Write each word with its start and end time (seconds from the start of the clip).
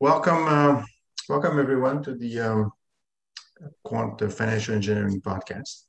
welcome, 0.00 0.46
uh, 0.46 0.80
welcome 1.28 1.58
everyone 1.58 2.00
to 2.00 2.14
the 2.14 2.38
um, 2.38 2.70
Quant 3.82 4.20
Financial 4.32 4.74
Engineering 4.74 5.20
Podcast. 5.20 5.86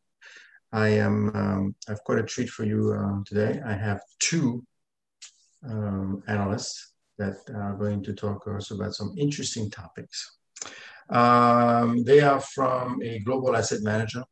I 0.72 0.88
am, 0.90 1.30
um, 1.36 1.76
I've 1.88 2.04
got 2.06 2.18
a 2.18 2.24
treat 2.24 2.50
for 2.50 2.64
you 2.64 2.92
uh, 2.92 3.24
today. 3.24 3.62
I 3.64 3.74
have 3.74 4.02
two 4.20 4.66
um, 5.70 6.24
analysts 6.28 6.94
that 7.20 7.36
are 7.54 7.76
going 7.76 8.04
to 8.04 8.14
talk 8.14 8.48
us 8.48 8.72
about 8.72 8.96
some 8.96 9.14
interesting 9.16 9.70
topics. 9.70 10.38
Um, 11.12 12.04
they 12.04 12.22
are 12.22 12.40
from 12.40 13.02
a 13.04 13.20
global 13.20 13.56
asset 13.56 13.84
manager 13.84 14.24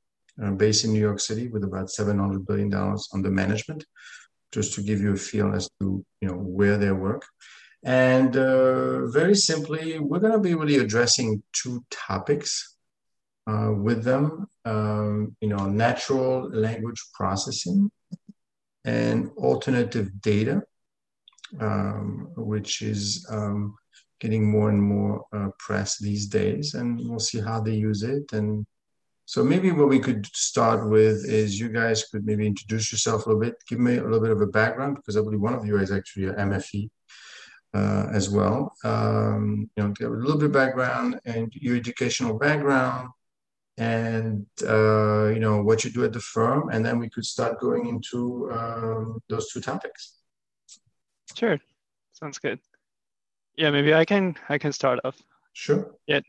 uh, 0.43 0.51
based 0.51 0.85
in 0.85 0.93
New 0.93 0.99
York 0.99 1.19
City 1.19 1.49
with 1.49 1.63
about 1.63 1.87
$700 1.87 2.47
billion 2.47 2.73
under 3.13 3.29
management, 3.29 3.85
just 4.51 4.73
to 4.73 4.81
give 4.81 5.01
you 5.01 5.13
a 5.13 5.17
feel 5.17 5.53
as 5.53 5.69
to 5.79 6.03
you 6.21 6.27
know 6.29 6.35
where 6.35 6.77
they 6.77 6.91
work. 6.91 7.23
And 7.83 8.35
uh, 8.35 9.07
very 9.07 9.35
simply, 9.35 9.99
we're 9.99 10.19
going 10.19 10.33
to 10.33 10.39
be 10.39 10.55
really 10.55 10.77
addressing 10.77 11.43
two 11.53 11.85
topics 11.91 12.75
uh, 13.47 13.71
with 13.71 14.03
them, 14.03 14.47
um, 14.65 15.35
you 15.39 15.47
know, 15.47 15.67
natural 15.67 16.49
language 16.49 17.01
processing 17.13 17.89
and 18.83 19.29
alternative 19.37 20.21
data, 20.21 20.63
um, 21.59 22.29
which 22.35 22.81
is 22.81 23.25
um, 23.29 23.75
getting 24.19 24.49
more 24.49 24.69
and 24.69 24.81
more 24.81 25.25
uh, 25.33 25.49
press 25.59 25.97
these 25.97 26.27
days. 26.27 26.73
And 26.73 26.99
we'll 26.99 27.19
see 27.19 27.39
how 27.39 27.61
they 27.61 27.75
use 27.75 28.03
it. 28.03 28.33
And 28.33 28.65
so 29.25 29.43
maybe 29.43 29.71
what 29.71 29.89
we 29.89 29.99
could 29.99 30.25
start 30.27 30.89
with 30.89 31.25
is 31.25 31.59
you 31.59 31.69
guys 31.69 32.05
could 32.05 32.25
maybe 32.25 32.47
introduce 32.47 32.91
yourself 32.91 33.25
a 33.25 33.29
little 33.29 33.41
bit, 33.41 33.55
give 33.67 33.79
me 33.79 33.97
a 33.97 34.03
little 34.03 34.21
bit 34.21 34.31
of 34.31 34.41
a 34.41 34.47
background, 34.47 34.95
because 34.95 35.17
I 35.17 35.21
believe 35.21 35.41
one 35.41 35.53
of 35.53 35.65
you 35.65 35.77
is 35.79 35.91
actually 35.91 36.27
an 36.27 36.35
MFE. 36.35 36.89
Uh, 37.73 38.07
as 38.13 38.29
well, 38.29 38.73
um, 38.85 39.69
you 39.75 39.83
know, 39.83 39.89
give 39.91 40.09
a 40.09 40.15
little 40.15 40.37
bit 40.37 40.45
of 40.45 40.51
background 40.53 41.19
and 41.25 41.53
your 41.53 41.75
educational 41.75 42.39
background, 42.39 43.09
and 43.77 44.47
uh, 44.63 45.27
you 45.27 45.39
know 45.39 45.61
what 45.61 45.83
you 45.83 45.91
do 45.91 46.05
at 46.05 46.13
the 46.13 46.19
firm, 46.19 46.69
and 46.69 46.83
then 46.83 46.97
we 46.97 47.09
could 47.09 47.25
start 47.25 47.59
going 47.59 47.87
into 47.87 48.49
um, 48.51 49.21
those 49.27 49.51
two 49.51 49.59
topics. 49.59 50.15
Sure, 51.35 51.59
sounds 52.13 52.39
good. 52.39 52.59
Yeah, 53.57 53.69
maybe 53.69 53.93
I 53.93 54.05
can 54.05 54.35
I 54.49 54.57
can 54.57 54.71
start 54.71 54.99
off. 55.03 55.21
Sure. 55.53 55.93
Yeah. 56.07 56.21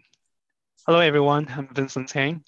Hello 0.86 0.98
everyone, 0.98 1.46
I'm 1.56 1.68
Vincent 1.72 2.08
Tang. 2.08 2.44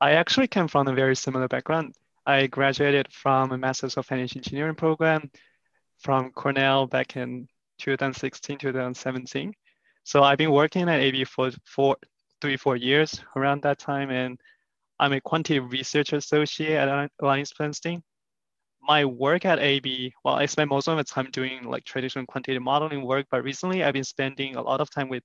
I 0.00 0.12
actually 0.12 0.48
came 0.48 0.68
from 0.68 0.88
a 0.88 0.94
very 0.94 1.16
similar 1.16 1.48
background. 1.48 1.94
I 2.26 2.48
graduated 2.48 3.12
from 3.12 3.50
a 3.50 3.58
Master's 3.58 3.96
of 3.96 4.04
Financial 4.06 4.38
Engineering 4.38 4.74
program 4.74 5.30
from 6.00 6.32
Cornell 6.32 6.86
back 6.86 7.16
in 7.16 7.48
2016, 7.78 8.58
2017. 8.58 9.52
So 10.04 10.22
I've 10.22 10.38
been 10.38 10.52
working 10.52 10.88
at 10.88 11.00
AB 11.00 11.24
for 11.24 11.50
four, 11.64 11.96
three, 12.40 12.56
four 12.56 12.76
years 12.76 13.20
around 13.34 13.62
that 13.62 13.78
time. 13.78 14.10
And 14.10 14.38
I'm 14.98 15.12
a 15.12 15.20
quantitative 15.20 15.72
research 15.72 16.12
associate 16.12 16.76
at 16.76 17.10
AllianceBernstein. 17.20 18.02
My 18.82 19.04
work 19.04 19.44
at 19.44 19.58
AB, 19.58 20.12
well, 20.24 20.34
I 20.34 20.46
spend 20.46 20.70
most 20.70 20.86
of 20.86 20.96
my 20.96 21.02
time 21.02 21.28
doing 21.32 21.64
like 21.64 21.84
traditional 21.84 22.24
quantitative 22.26 22.62
modeling 22.62 23.04
work, 23.04 23.26
but 23.30 23.42
recently 23.42 23.82
I've 23.82 23.94
been 23.94 24.04
spending 24.04 24.54
a 24.54 24.62
lot 24.62 24.80
of 24.80 24.90
time 24.90 25.08
with 25.08 25.24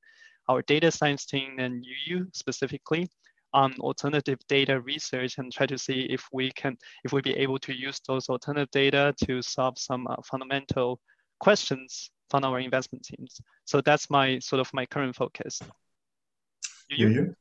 our 0.49 0.63
data 0.63 0.91
science 0.91 1.25
team 1.25 1.59
and 1.59 1.86
Yuyu 1.86 2.25
specifically 2.36 3.08
on 3.53 3.75
alternative 3.80 4.39
data 4.47 4.81
research 4.81 5.38
and 5.38 5.52
try 5.52 5.67
to 5.67 5.77
see 5.77 6.08
if 6.09 6.27
we 6.31 6.52
can, 6.53 6.75
if 7.03 7.13
we 7.13 7.21
be 7.21 7.38
able 7.38 7.59
to 7.59 7.73
use 7.73 7.99
those 8.08 8.30
alternative 8.30 8.71
data 8.71 9.13
to 9.25 9.41
solve 9.41 9.77
some 9.77 10.08
uh, 10.08 10.15
fundamental 10.23 10.99
questions 11.39 12.09
from 12.31 12.45
our 12.45 12.59
investment 12.59 13.03
teams. 13.03 13.41
So 13.65 13.81
that's 13.81 14.09
my 14.09 14.39
sort 14.39 14.61
of 14.61 14.73
my 14.73 14.85
current 14.85 15.15
focus. 15.15 15.61
Yu 16.89 17.09
Yu? 17.09 17.35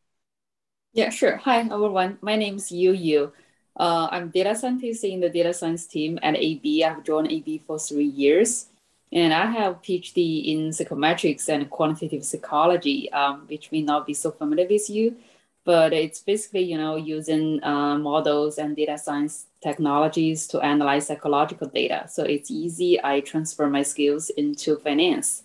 Yeah, 0.93 1.11
sure. 1.11 1.37
Hi, 1.37 1.61
everyone. 1.61 2.19
My 2.21 2.37
name 2.37 2.57
is 2.57 2.73
Yu 2.73 2.93
Yu. 2.93 3.33
Uh, 3.79 4.09
I'm 4.11 4.29
data 4.31 4.55
scientist 4.55 5.05
in 5.05 5.21
the 5.21 5.31
data 5.31 5.55
science 5.55 5.87
team 5.87 6.19
at 6.23 6.37
AB. 6.37 6.85
I've 6.85 7.05
joined 7.05 7.31
AB 7.31 7.63
for 7.67 7.79
three 7.79 8.05
years. 8.05 8.67
And 9.13 9.33
I 9.33 9.47
have 9.47 9.83
PhD 9.83 10.53
in 10.53 10.71
psychometrics 10.71 11.49
and 11.49 11.69
quantitative 11.71 12.25
psychology, 12.25 13.11
um, 13.13 13.45
which 13.49 13.73
may 13.73 13.83
not 13.83 14.07
be 14.07 14.15
so 14.15 14.31
familiar 14.31 14.67
with 14.69 14.89
you, 14.91 15.17
but 15.65 15.93
it's 15.93 16.21
basically, 16.21 16.63
you 16.63 16.79
know, 16.79 16.97
using 16.97 17.63
uh, 17.63 17.99
models 17.99 18.59
and 18.59 18.77
data 18.77 18.97
science 18.97 19.47
technologies 19.63 20.47
to 20.49 20.61
analyze 20.61 21.07
psychological 21.07 21.69
data. 21.69 22.07
So 22.09 22.25
it's 22.25 22.51
easy. 22.51 23.03
I 23.03 23.21
transfer 23.21 23.69
my 23.69 23.83
skills 23.83 24.31
into 24.31 24.77
finance. 24.79 25.45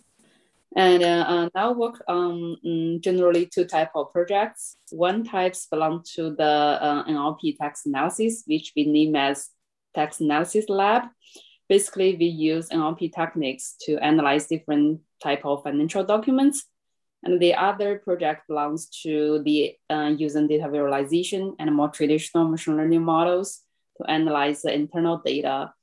And 0.76 1.04
uh, 1.04 1.26
uh, 1.28 1.50
now 1.56 1.72
work 1.72 2.04
on 2.08 2.58
um, 2.66 3.00
generally 3.02 3.46
two 3.46 3.66
type 3.66 3.92
of 3.96 4.12
projects. 4.12 4.76
One 4.92 5.24
types 5.24 5.68
belong 5.68 6.04
to 6.16 6.36
the 6.36 6.44
uh, 6.44 7.06
NLP 7.06 7.58
text 7.58 7.86
analysis, 7.86 8.44
which 8.46 8.74
we 8.76 8.86
name 8.86 9.16
as 9.16 9.50
text 9.94 10.20
analysis 10.20 10.68
lab. 10.68 11.04
Basically, 11.70 12.16
we 12.18 12.26
use 12.26 12.70
NLP 12.70 13.14
techniques 13.14 13.76
to 13.86 13.98
analyze 13.98 14.48
different 14.48 15.00
type 15.24 15.46
of 15.46 15.64
financial 15.64 16.04
documents. 16.04 16.66
And 17.26 17.40
the 17.40 17.56
other 17.56 17.98
project 17.98 18.48
belongs 18.48 18.88
to 19.04 19.42
the 19.44 19.76
uh, 19.90 20.14
using 20.16 20.48
data 20.48 20.70
visualization 20.70 21.56
and 21.60 21.76
more 21.76 21.90
traditional 21.90 22.48
machine 22.48 22.78
learning 22.78 23.04
models 23.04 23.62
to 23.98 24.10
analyze 24.10 24.62
the 24.62 24.74
internal 24.74 25.22
data 25.26 25.74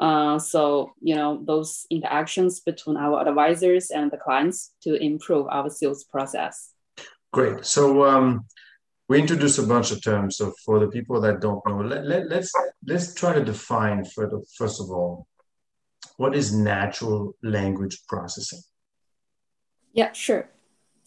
uh, 0.00 0.38
so, 0.38 0.94
you 1.02 1.14
know, 1.14 1.42
those 1.44 1.86
interactions 1.90 2.60
between 2.60 2.96
our 2.96 3.28
advisors 3.28 3.90
and 3.90 4.10
the 4.10 4.16
clients 4.16 4.72
to 4.82 4.94
improve 4.94 5.46
our 5.50 5.68
sales 5.68 6.04
process. 6.04 6.72
Great. 7.32 7.66
So 7.66 8.04
um, 8.06 8.46
we 9.10 9.20
introduced 9.20 9.58
a 9.58 9.62
bunch 9.62 9.90
of 9.90 10.02
terms. 10.02 10.38
So 10.38 10.54
for 10.64 10.80
the 10.80 10.88
people 10.88 11.20
that 11.20 11.40
don't 11.40 11.60
know, 11.66 11.82
let, 11.82 12.06
let, 12.06 12.28
let's 12.30 12.50
let's 12.86 13.12
try 13.12 13.34
to 13.34 13.44
define 13.44 14.06
for 14.06 14.26
the, 14.26 14.42
first 14.56 14.80
of 14.80 14.90
all, 14.90 15.26
what 16.16 16.34
is 16.34 16.54
natural 16.54 17.34
language 17.42 18.00
processing? 18.08 18.60
Yeah, 19.92 20.12
sure. 20.12 20.48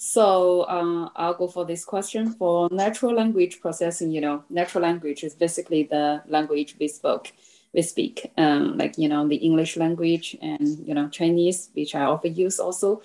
So 0.05 0.63
uh, 0.63 1.07
I'll 1.15 1.33
go 1.33 1.47
for 1.47 1.63
this 1.63 1.85
question. 1.85 2.33
For 2.33 2.67
natural 2.71 3.15
language 3.15 3.61
processing, 3.61 4.11
you 4.11 4.19
know, 4.19 4.43
natural 4.49 4.83
language 4.83 5.23
is 5.23 5.33
basically 5.33 5.83
the 5.83 6.21
language 6.27 6.75
we 6.77 6.89
spoke 6.89 7.31
we 7.73 7.81
speak, 7.81 8.29
um, 8.37 8.77
like 8.77 8.97
you 8.97 9.07
know 9.07 9.25
the 9.25 9.37
English 9.37 9.77
language 9.77 10.35
and 10.41 10.85
you 10.85 10.93
know 10.93 11.07
Chinese, 11.07 11.69
which 11.73 11.95
I 11.95 12.01
often 12.01 12.35
use 12.35 12.59
also. 12.59 13.01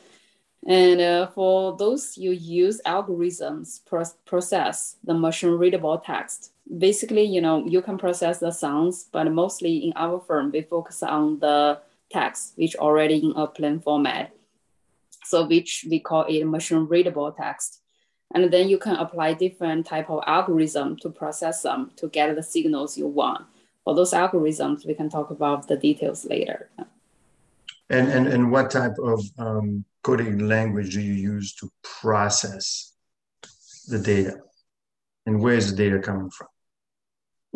And 0.67 1.01
uh, 1.01 1.29
for 1.29 1.77
those 1.77 2.19
you 2.19 2.33
use 2.33 2.81
algorithms 2.85 3.81
pro- 3.87 4.17
process 4.27 4.97
the 5.05 5.15
machine 5.15 5.53
readable 5.53 5.99
text. 5.99 6.51
Basically, 6.79 7.23
you 7.23 7.41
know 7.41 7.65
you 7.65 7.81
can 7.81 7.97
process 7.97 8.41
the 8.41 8.51
sounds, 8.51 9.05
but 9.13 9.31
mostly 9.31 9.77
in 9.87 9.93
our 9.95 10.19
firm 10.19 10.51
we 10.51 10.63
focus 10.63 11.05
on 11.05 11.39
the 11.39 11.79
text, 12.11 12.55
which 12.57 12.75
already 12.75 13.19
in 13.25 13.35
a 13.37 13.47
plain 13.47 13.79
format. 13.79 14.33
So 15.29 15.47
which 15.47 15.85
we 15.89 16.01
call 16.01 16.25
it 16.25 16.45
machine 16.45 16.87
readable 16.87 17.33
text. 17.33 17.81
And 18.35 18.53
then 18.53 18.69
you 18.69 18.79
can 18.79 18.97
apply 18.97 19.35
different 19.35 19.87
type 19.87 20.11
of 20.11 20.23
algorithm 20.27 20.97
to 20.99 21.09
process 21.09 21.63
them 21.63 21.93
to 21.97 22.09
get 22.09 22.35
the 22.35 22.43
signals 22.43 22.99
you 22.99 23.07
want 23.07 23.47
for 23.89 23.95
those 23.95 24.13
algorithms, 24.13 24.87
we 24.87 24.93
can 24.93 25.09
talk 25.09 25.31
about 25.31 25.67
the 25.67 25.75
details 25.75 26.27
later. 26.27 26.69
And, 27.89 28.07
and, 28.11 28.29
and 28.29 28.53
what 28.53 28.71
type 28.71 28.99
of 29.03 29.25
um, 29.39 29.83
coding 30.03 30.41
language 30.41 30.93
do 30.93 31.01
you 31.01 31.15
use 31.15 31.55
to 31.55 31.71
process 31.83 32.93
the 33.87 33.99
data? 33.99 34.41
And 35.25 35.41
where 35.41 35.55
is 35.55 35.71
the 35.71 35.77
data 35.77 36.01
coming 36.01 36.29
from? 36.29 36.49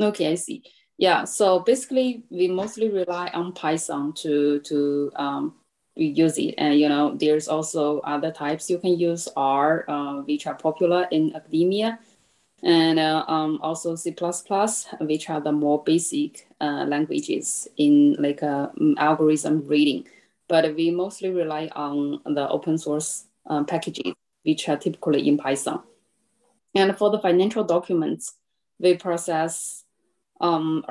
Okay, 0.00 0.32
I 0.32 0.37
see. 0.37 0.62
Yeah, 0.97 1.25
so 1.25 1.61
basically, 1.61 2.25
we 2.31 2.49
mostly 2.49 2.88
rely 2.88 3.28
on 3.34 3.53
Python 3.53 4.15
to 4.22 4.61
to 4.61 5.12
um, 5.16 5.56
use 5.94 6.38
it, 6.38 6.54
and 6.58 6.78
you 6.78 6.88
know, 6.88 7.14
there's 7.16 7.49
also 7.49 8.00
other 8.00 8.31
types 8.32 8.70
you 8.70 8.78
can 8.78 8.99
use 8.99 9.28
R, 9.37 9.84
uh, 9.88 10.22
which 10.22 10.46
are 10.46 10.55
popular 10.55 11.06
in 11.11 11.34
academia 11.37 11.99
and 12.62 12.99
uh, 12.99 13.25
um, 13.26 13.58
also 13.61 13.96
C++, 13.96 14.14
which 15.00 15.28
are 15.31 15.40
the 15.40 15.52
more 15.52 15.82
basic 15.82 16.46
uh, 16.61 16.84
languages 16.87 17.67
in 17.76 18.17
like 18.19 18.43
uh, 18.43 18.69
algorithm 18.99 19.67
reading. 19.67 20.06
But 20.49 20.75
we 20.76 20.90
mostly 20.90 21.31
rely 21.31 21.70
on 21.75 22.20
the 22.25 22.49
open 22.49 22.78
source 22.78 23.26
uh, 23.46 23.64
packages, 23.64 24.14
which 24.44 24.69
are 24.69 24.76
typically 24.76 25.26
in 25.26 25.38
Python. 25.38 25.82
And 26.75 26.96
for 26.96 27.11
the 27.11 27.19
financial 27.19 27.64
documents, 27.64 28.34
we 28.78 28.96
process 28.96 29.84
um, 30.40 30.84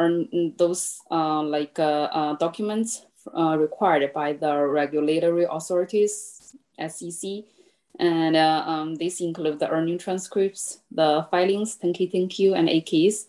those 0.58 1.00
uh, 1.10 1.42
like 1.42 1.80
uh, 3.36 3.58
required 3.58 4.12
by 4.14 4.34
the 4.34 4.66
regulatory 4.66 5.46
authorities, 5.50 6.56
SEC, 6.88 7.44
and 8.00 8.36
uh, 8.36 8.64
um, 8.66 8.96
these 8.96 9.22
include 9.22 9.60
the 9.60 9.70
earning 9.70 9.98
transcripts, 9.98 10.80
the 10.92 11.28
filings, 11.30 11.78
10K, 11.78 12.12
10Q, 12.12 12.58
and 12.58 12.68
8Ks. 12.68 13.28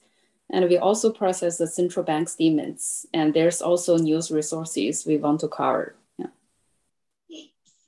And 0.51 0.69
we 0.69 0.79
also 0.79 1.11
process 1.11 1.59
the 1.59 1.67
central 1.67 2.05
bank 2.05 2.29
statements. 2.29 3.07
And 3.13 3.35
there's 3.35 3.63
also 3.63 3.97
news 3.97 4.31
resources 4.31 5.05
we 5.07 5.17
want 5.17 5.41
to 5.41 5.49
cover. 5.49 5.97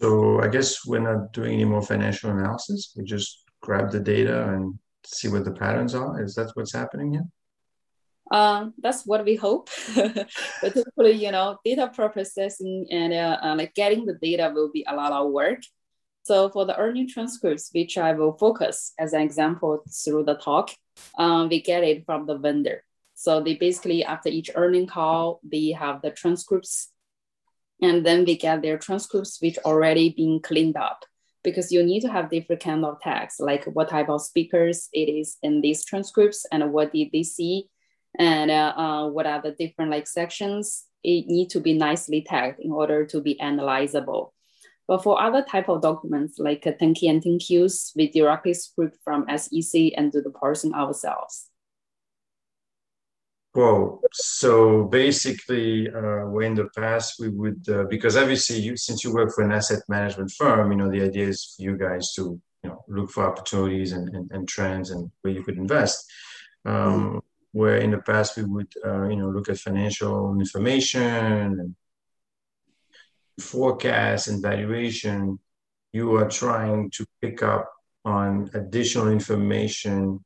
So 0.00 0.40
I 0.42 0.48
guess 0.48 0.84
we're 0.84 0.98
not 0.98 1.32
doing 1.32 1.54
any 1.54 1.64
more 1.64 1.80
financial 1.80 2.30
analysis. 2.30 2.92
We 2.96 3.04
just 3.04 3.44
grab 3.62 3.90
the 3.90 4.00
data 4.00 4.48
and 4.50 4.78
see 5.04 5.28
what 5.28 5.44
the 5.44 5.52
patterns 5.52 5.94
are. 5.94 6.22
Is 6.22 6.34
that 6.34 6.50
what's 6.54 6.74
happening 6.74 7.12
here? 7.12 7.24
Um, 8.34 8.74
that's 8.82 9.06
what 9.06 9.24
we 9.24 9.36
hope. 9.36 9.70
but 9.94 10.74
typically, 10.74 11.12
you 11.12 11.30
know, 11.30 11.58
data 11.64 11.88
processing 11.94 12.84
and 12.90 13.12
uh, 13.12 13.54
like 13.56 13.74
getting 13.74 14.06
the 14.06 14.14
data 14.14 14.50
will 14.52 14.72
be 14.72 14.84
a 14.88 14.96
lot 14.96 15.12
of 15.12 15.30
work. 15.30 15.60
So 16.24 16.48
for 16.48 16.66
the 16.66 16.76
earning 16.76 17.08
transcripts, 17.08 17.70
which 17.72 17.96
I 17.96 18.12
will 18.12 18.32
focus 18.32 18.92
as 18.98 19.12
an 19.12 19.20
example 19.20 19.84
through 19.88 20.24
the 20.24 20.34
talk, 20.34 20.70
um, 21.16 21.48
we 21.48 21.62
get 21.62 21.84
it 21.84 22.04
from 22.06 22.26
the 22.26 22.36
vendor. 22.36 22.82
So 23.14 23.40
they 23.40 23.54
basically, 23.54 24.02
after 24.02 24.30
each 24.30 24.50
earning 24.56 24.88
call, 24.88 25.38
they 25.44 25.70
have 25.70 26.02
the 26.02 26.10
transcripts 26.10 26.88
and 27.80 28.04
then 28.04 28.24
we 28.24 28.36
get 28.36 28.62
their 28.62 28.78
transcripts 28.78 29.40
which 29.40 29.58
already 29.58 30.10
been 30.10 30.40
cleaned 30.40 30.76
up 30.76 31.04
because 31.42 31.70
you 31.70 31.82
need 31.82 32.00
to 32.00 32.10
have 32.10 32.30
different 32.30 32.62
kind 32.62 32.84
of 32.84 33.00
tags 33.00 33.36
like 33.38 33.64
what 33.64 33.88
type 33.88 34.08
of 34.08 34.22
speakers 34.22 34.88
it 34.92 35.08
is 35.10 35.36
in 35.42 35.60
these 35.60 35.84
transcripts 35.84 36.46
and 36.52 36.72
what 36.72 36.92
did 36.92 37.08
they 37.12 37.22
see 37.22 37.68
and 38.18 38.50
uh, 38.50 38.74
uh, 38.76 39.08
what 39.08 39.26
are 39.26 39.42
the 39.42 39.52
different 39.52 39.90
like 39.90 40.06
sections 40.06 40.84
it 41.02 41.26
need 41.26 41.50
to 41.50 41.60
be 41.60 41.74
nicely 41.74 42.22
tagged 42.22 42.60
in 42.60 42.72
order 42.72 43.04
to 43.04 43.20
be 43.20 43.36
analyzable 43.42 44.30
but 44.86 45.02
for 45.02 45.20
other 45.20 45.42
type 45.42 45.68
of 45.68 45.80
documents 45.80 46.38
like 46.38 46.66
uh, 46.66 46.72
10K 46.72 47.08
and 47.08 47.22
10Qs, 47.22 47.96
we 47.96 48.10
directly 48.10 48.52
script 48.54 48.98
from 49.02 49.26
SEC 49.34 49.92
and 49.96 50.12
do 50.12 50.20
the 50.20 50.30
parsing 50.30 50.74
ourselves. 50.74 51.48
Well, 53.54 54.02
so 54.12 54.84
basically, 54.84 55.88
uh, 55.88 56.26
where 56.26 56.44
in 56.44 56.56
the 56.56 56.68
past 56.76 57.20
we 57.20 57.28
would, 57.28 57.66
uh, 57.68 57.84
because 57.84 58.16
obviously, 58.16 58.58
you, 58.58 58.76
since 58.76 59.04
you 59.04 59.14
work 59.14 59.32
for 59.32 59.44
an 59.44 59.52
asset 59.52 59.80
management 59.88 60.32
firm, 60.32 60.72
you 60.72 60.76
know 60.76 60.90
the 60.90 61.02
idea 61.02 61.28
is 61.28 61.54
for 61.56 61.62
you 61.62 61.78
guys 61.78 62.12
to, 62.14 62.40
you 62.64 62.70
know, 62.70 62.84
look 62.88 63.10
for 63.10 63.24
opportunities 63.24 63.92
and, 63.92 64.08
and, 64.14 64.30
and 64.32 64.48
trends 64.48 64.90
and 64.90 65.08
where 65.22 65.32
you 65.32 65.44
could 65.44 65.56
invest. 65.56 66.04
Um. 66.64 67.22
Where 67.54 67.78
in 67.78 67.92
the 67.92 68.02
past 68.10 68.36
we 68.36 68.44
would, 68.44 68.72
uh, 68.84 69.06
you 69.08 69.16
know, 69.16 69.30
look 69.30 69.48
at 69.48 69.58
financial 69.58 70.36
information 70.38 71.02
and 71.60 71.74
forecast 73.40 74.28
and 74.28 74.42
valuation. 74.42 75.38
You 75.92 76.16
are 76.16 76.28
trying 76.28 76.90
to 76.96 77.06
pick 77.22 77.42
up 77.42 77.70
on 78.04 78.50
additional 78.54 79.08
information 79.08 80.24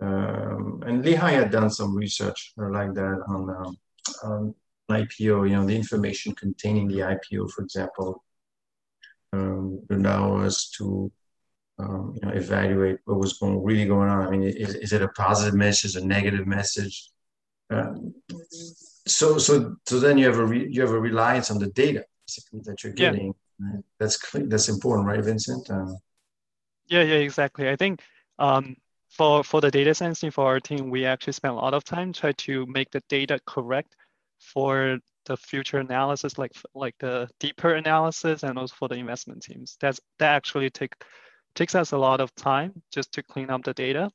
um, 0.00 0.82
and 0.86 1.04
Lehigh 1.04 1.32
had 1.32 1.50
done 1.50 1.70
some 1.70 1.94
research 1.94 2.52
like 2.56 2.94
that 2.94 3.22
on, 3.28 3.50
um, 3.50 3.76
on 4.24 4.54
IPO, 4.90 5.48
you 5.48 5.56
know, 5.56 5.66
the 5.66 5.76
information 5.76 6.34
containing 6.34 6.88
the 6.88 7.00
IPO, 7.00 7.50
for 7.50 7.62
example, 7.62 8.24
um, 9.32 9.82
allow 9.90 10.38
us 10.38 10.70
to 10.78 11.12
um, 11.80 12.14
you 12.14 12.28
know, 12.28 12.34
evaluate 12.34 12.98
what 13.04 13.18
was 13.18 13.34
going, 13.34 13.62
really 13.62 13.86
going 13.86 14.08
on. 14.08 14.26
I 14.26 14.30
mean, 14.30 14.42
is, 14.42 14.74
is 14.74 14.92
it 14.92 15.02
a 15.02 15.08
positive 15.08 15.54
message, 15.54 15.96
a 15.96 16.04
negative 16.04 16.46
message? 16.46 17.10
Um, 17.70 18.14
so, 19.06 19.38
so, 19.38 19.76
so 19.86 20.00
then 20.00 20.18
you 20.18 20.26
have 20.26 20.38
a 20.38 20.44
re, 20.44 20.68
you 20.70 20.80
have 20.80 20.90
a 20.90 21.00
reliance 21.00 21.50
on 21.50 21.58
the 21.58 21.68
data 21.68 22.04
that 22.64 22.84
you're 22.84 22.92
getting. 22.92 23.34
Yeah. 23.58 23.80
That's 23.98 24.18
that's 24.32 24.68
important, 24.68 25.06
right, 25.06 25.22
Vincent? 25.22 25.68
Um, 25.70 25.98
yeah, 26.86 27.02
yeah, 27.02 27.16
exactly. 27.16 27.68
I 27.68 27.76
think 27.76 28.00
um, 28.38 28.76
for 29.10 29.44
for 29.44 29.60
the 29.60 29.70
data 29.70 29.94
science 29.94 30.20
team 30.20 30.30
for 30.30 30.46
our 30.46 30.60
team, 30.60 30.90
we 30.90 31.04
actually 31.04 31.34
spend 31.34 31.52
a 31.52 31.56
lot 31.56 31.74
of 31.74 31.84
time 31.84 32.12
try 32.12 32.32
to 32.32 32.66
make 32.66 32.90
the 32.90 33.02
data 33.08 33.38
correct 33.46 33.96
for 34.38 34.98
the 35.26 35.36
future 35.36 35.78
analysis, 35.78 36.38
like 36.38 36.52
like 36.74 36.94
the 36.98 37.28
deeper 37.38 37.74
analysis, 37.74 38.42
and 38.42 38.58
also 38.58 38.74
for 38.74 38.88
the 38.88 38.94
investment 38.94 39.42
teams. 39.42 39.76
That's 39.80 40.00
that 40.18 40.34
actually 40.34 40.70
take 40.70 40.94
takes 41.54 41.74
us 41.74 41.92
a 41.92 41.98
lot 41.98 42.20
of 42.20 42.34
time 42.34 42.82
just 42.92 43.12
to 43.12 43.22
clean 43.22 43.50
up 43.50 43.64
the 43.64 43.74
data, 43.74 44.10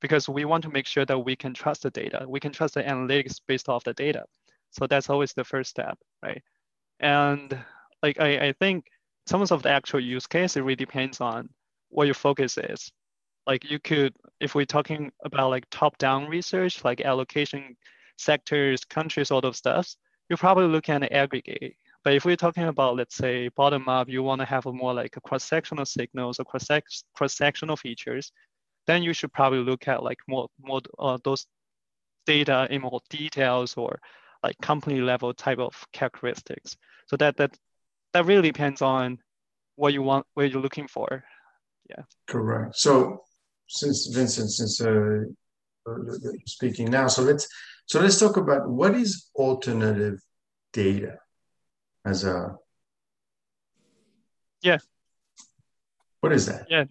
because 0.00 0.28
we 0.28 0.44
want 0.44 0.64
to 0.64 0.70
make 0.70 0.86
sure 0.86 1.04
that 1.06 1.18
we 1.18 1.36
can 1.36 1.54
trust 1.54 1.82
the 1.82 1.90
data. 1.90 2.24
We 2.28 2.40
can 2.40 2.52
trust 2.52 2.74
the 2.74 2.82
analytics 2.82 3.40
based 3.46 3.68
off 3.68 3.84
the 3.84 3.94
data. 3.94 4.24
So 4.70 4.86
that's 4.86 5.10
always 5.10 5.32
the 5.32 5.44
first 5.44 5.70
step, 5.70 5.98
right? 6.22 6.42
And 7.00 7.56
like 8.02 8.20
I, 8.20 8.48
I 8.48 8.52
think 8.60 8.86
some 9.26 9.42
of 9.42 9.62
the 9.62 9.70
actual 9.70 10.00
use 10.00 10.26
case, 10.26 10.56
it 10.56 10.62
really 10.62 10.76
depends 10.76 11.20
on 11.20 11.48
what 11.90 12.06
your 12.06 12.14
focus 12.14 12.58
is 12.58 12.90
like 13.46 13.70
you 13.70 13.78
could 13.78 14.14
if 14.40 14.54
we're 14.54 14.64
talking 14.64 15.10
about 15.24 15.50
like 15.50 15.66
top 15.70 15.96
down 15.98 16.26
research 16.26 16.84
like 16.84 17.00
allocation 17.00 17.76
sectors 18.16 18.84
countries 18.84 19.30
all 19.30 19.40
those 19.40 19.56
stuff 19.56 19.94
you're 20.28 20.36
probably 20.36 20.66
looking 20.66 20.94
at 20.94 21.12
aggregate 21.12 21.76
but 22.04 22.14
if 22.14 22.24
we're 22.24 22.36
talking 22.36 22.64
about 22.64 22.96
let's 22.96 23.16
say 23.16 23.48
bottom 23.56 23.88
up 23.88 24.08
you 24.08 24.22
want 24.22 24.40
to 24.40 24.46
have 24.46 24.66
a 24.66 24.72
more 24.72 24.94
like 24.94 25.16
a 25.16 25.20
cross-sectional 25.20 25.84
signals 25.84 26.38
or 26.38 26.44
cross 26.44 26.68
cross-sectional 27.14 27.76
features 27.76 28.32
then 28.86 29.02
you 29.02 29.12
should 29.12 29.32
probably 29.32 29.60
look 29.60 29.88
at 29.88 30.02
like 30.02 30.18
more 30.28 30.48
more 30.60 30.80
uh, 30.98 31.18
those 31.24 31.46
data 32.26 32.66
in 32.70 32.82
more 32.82 33.00
details 33.10 33.74
or 33.76 33.98
like 34.42 34.58
company 34.60 35.00
level 35.00 35.32
type 35.32 35.58
of 35.58 35.74
characteristics. 35.92 36.76
So 37.06 37.16
that 37.16 37.36
that 37.36 37.56
that 38.12 38.26
really 38.26 38.50
depends 38.50 38.82
on 38.82 39.18
what 39.76 39.92
you 39.92 40.02
want 40.02 40.26
what 40.34 40.50
you're 40.50 40.60
looking 40.60 40.88
for. 40.88 41.24
Yeah. 41.88 42.04
Correct. 42.26 42.76
So 42.76 43.22
since 43.68 44.06
Vincent, 44.06 44.50
since 44.50 44.80
uh, 44.80 45.20
speaking 46.46 46.90
now, 46.90 47.08
so 47.08 47.22
let's 47.22 47.46
so 47.86 48.00
let's 48.00 48.18
talk 48.18 48.36
about 48.36 48.68
what 48.68 48.94
is 48.94 49.30
alternative 49.34 50.20
data 50.72 51.18
as 52.04 52.24
a 52.24 52.56
yeah. 54.62 54.78
What 56.20 56.32
is 56.32 56.46
that? 56.46 56.66
Yeah. 56.70 56.84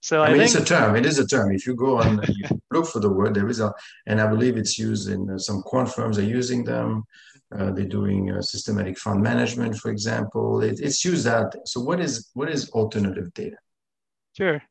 So 0.00 0.22
I, 0.22 0.26
I 0.26 0.28
mean, 0.28 0.38
think... 0.38 0.50
it's 0.50 0.60
a 0.60 0.64
term. 0.64 0.96
It 0.96 1.04
is 1.04 1.18
a 1.18 1.26
term. 1.26 1.52
If 1.52 1.66
you 1.66 1.74
go 1.74 1.98
on, 1.98 2.22
you 2.28 2.60
look 2.70 2.86
for 2.86 3.00
the 3.00 3.10
word. 3.10 3.34
There 3.34 3.48
is 3.48 3.60
a, 3.60 3.72
and 4.06 4.20
I 4.20 4.26
believe 4.26 4.56
it's 4.56 4.78
used 4.78 5.10
in 5.10 5.28
uh, 5.28 5.38
some 5.38 5.62
quant 5.62 5.92
firms 5.92 6.18
are 6.18 6.22
using 6.22 6.64
them. 6.64 7.04
Uh, 7.54 7.70
they're 7.72 7.84
doing 7.84 8.30
uh, 8.30 8.40
systematic 8.40 8.98
fund 8.98 9.22
management, 9.22 9.76
for 9.76 9.90
example. 9.90 10.62
It, 10.62 10.80
it's 10.80 11.04
used 11.04 11.26
out 11.26 11.52
there. 11.52 11.62
So, 11.66 11.80
what 11.80 12.00
is 12.00 12.30
what 12.34 12.48
is 12.48 12.70
alternative 12.70 13.32
data? 13.34 13.56
Sure. 14.36 14.62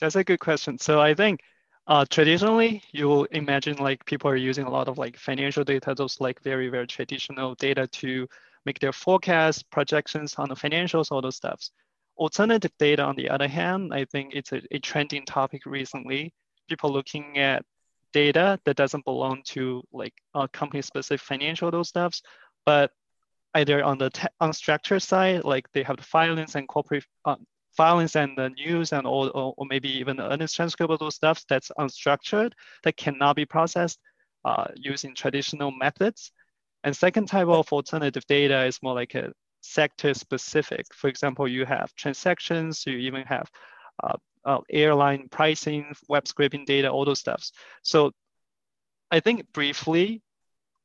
That's 0.00 0.16
a 0.16 0.24
good 0.24 0.40
question. 0.40 0.78
So 0.78 1.00
I 1.00 1.14
think 1.14 1.40
uh, 1.86 2.04
traditionally, 2.08 2.82
you 2.92 3.06
will 3.06 3.24
imagine 3.26 3.76
like 3.76 4.04
people 4.06 4.30
are 4.30 4.36
using 4.36 4.64
a 4.64 4.70
lot 4.70 4.88
of 4.88 4.96
like 4.96 5.16
financial 5.18 5.64
data, 5.64 5.94
those 5.94 6.20
like 6.20 6.42
very, 6.42 6.68
very 6.68 6.86
traditional 6.86 7.54
data 7.56 7.86
to 7.86 8.26
make 8.66 8.78
their 8.78 8.92
forecasts, 8.92 9.62
projections 9.62 10.34
on 10.36 10.48
the 10.48 10.54
financials, 10.54 11.10
all 11.10 11.22
those 11.22 11.36
stuffs. 11.36 11.70
Alternative 12.16 12.72
data, 12.78 13.02
on 13.02 13.16
the 13.16 13.30
other 13.30 13.48
hand, 13.48 13.94
I 13.94 14.04
think 14.04 14.34
it's 14.34 14.52
a, 14.52 14.60
a 14.70 14.78
trending 14.78 15.24
topic 15.24 15.64
recently. 15.64 16.32
People 16.68 16.92
looking 16.92 17.38
at 17.38 17.64
data 18.12 18.58
that 18.64 18.76
doesn't 18.76 19.04
belong 19.04 19.42
to 19.44 19.82
like 19.92 20.14
a 20.34 20.48
company 20.48 20.82
specific 20.82 21.20
financial 21.24 21.70
those 21.70 21.88
stuffs, 21.88 22.22
but 22.66 22.90
either 23.54 23.82
on 23.82 23.98
the 23.98 24.10
unstructured 24.40 25.02
side, 25.02 25.44
like 25.44 25.70
they 25.72 25.82
have 25.82 25.96
the 25.96 26.02
filings 26.02 26.54
and 26.54 26.68
corporate 26.68 27.04
uh, 27.24 27.36
filings 27.76 28.16
and 28.16 28.36
the 28.36 28.50
news 28.50 28.92
and 28.92 29.06
or, 29.06 29.30
or, 29.30 29.54
or, 29.56 29.66
maybe 29.66 29.88
even 29.88 30.16
the 30.16 30.32
earnings 30.32 30.52
transcript 30.52 30.92
of 30.92 30.98
those 30.98 31.14
stuff 31.14 31.44
that's 31.48 31.70
unstructured 31.78 32.52
that 32.84 32.96
cannot 32.96 33.36
be 33.36 33.44
processed 33.44 33.98
uh, 34.44 34.66
using 34.76 35.14
traditional 35.14 35.70
methods. 35.70 36.32
And 36.84 36.96
second 36.96 37.26
type 37.26 37.48
of 37.48 37.72
alternative 37.72 38.24
data 38.26 38.64
is 38.64 38.82
more 38.82 38.94
like 38.94 39.14
a 39.14 39.32
sector 39.60 40.14
specific. 40.14 40.86
For 40.94 41.08
example, 41.08 41.46
you 41.46 41.64
have 41.66 41.94
transactions, 41.94 42.84
you 42.86 42.96
even 42.98 43.24
have 43.24 43.50
uh, 44.02 44.16
uh, 44.44 44.58
airline 44.70 45.28
pricing, 45.30 45.94
web 46.08 46.26
scraping 46.26 46.64
data, 46.64 46.90
all 46.90 47.04
those 47.04 47.20
stuffs. 47.20 47.52
So 47.82 48.12
I 49.10 49.20
think 49.20 49.52
briefly, 49.52 50.22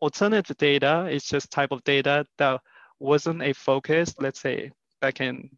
alternative 0.02 0.58
data 0.58 1.08
is 1.10 1.24
just 1.24 1.52
type 1.52 1.72
of 1.72 1.84
data 1.84 2.26
that 2.38 2.62
wasn't 3.00 3.42
a 3.42 3.54
focus, 3.54 4.14
let's 4.20 4.40
say 4.42 4.72
back 5.02 5.22
in 5.22 5.50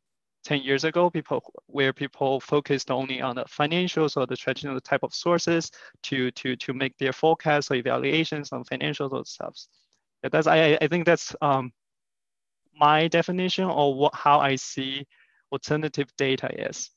10 0.44 0.62
years 0.62 0.84
ago, 0.84 1.10
people 1.10 1.44
where 1.67 1.91
people 1.91 2.39
focused 2.39 2.89
only 2.89 3.22
on 3.22 3.36
the 3.36 3.44
financials 3.46 4.15
or 4.15 4.25
the 4.25 4.38
traditional 4.38 4.79
type 4.79 5.03
of 5.03 5.13
sources 5.13 5.72
to 6.03 6.32
to 6.32 6.56
to 6.56 6.74
make 6.74 6.98
their 6.98 7.12
forecasts 7.12 7.70
or 7.70 7.75
evaluations 7.75 8.53
on 8.53 8.63
financials 8.63 9.12
or 9.12 9.25
stuff. 9.25 9.58
Yeah, 10.24 10.30
that's 10.32 10.48
I 10.48 10.78
I 10.82 10.88
think 10.88 11.06
that's 11.06 11.36
um 11.42 11.72
my 12.76 13.08
definition 13.08 13.66
or 13.66 13.96
what 13.96 14.16
how 14.16 14.40
I 14.40 14.56
see 14.56 15.06
alternative 15.52 16.10
data 16.18 16.70
is. 16.70 16.90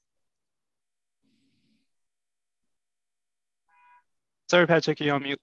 Sorry, 4.50 4.66
Patrick, 4.66 5.00
you're 5.00 5.14
on 5.14 5.22
mute. 5.22 5.40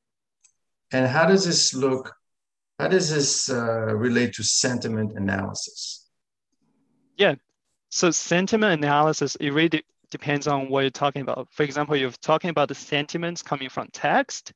And 0.91 1.07
how 1.07 1.25
does 1.25 1.45
this 1.45 1.73
look? 1.73 2.13
How 2.79 2.89
does 2.89 3.09
this 3.09 3.49
uh, 3.49 3.95
relate 3.95 4.33
to 4.33 4.43
sentiment 4.43 5.13
analysis? 5.15 6.07
Yeah, 7.15 7.35
so 7.89 8.11
sentiment 8.11 8.73
analysis, 8.73 9.35
it 9.37 9.51
really 9.51 9.69
de 9.69 9.83
depends 10.09 10.47
on 10.47 10.69
what 10.69 10.81
you're 10.81 10.89
talking 10.89 11.21
about. 11.21 11.47
For 11.51 11.63
example, 11.63 11.95
you're 11.95 12.11
talking 12.11 12.49
about 12.49 12.69
the 12.69 12.75
sentiments 12.75 13.41
coming 13.41 13.69
from 13.69 13.87
text, 13.91 14.53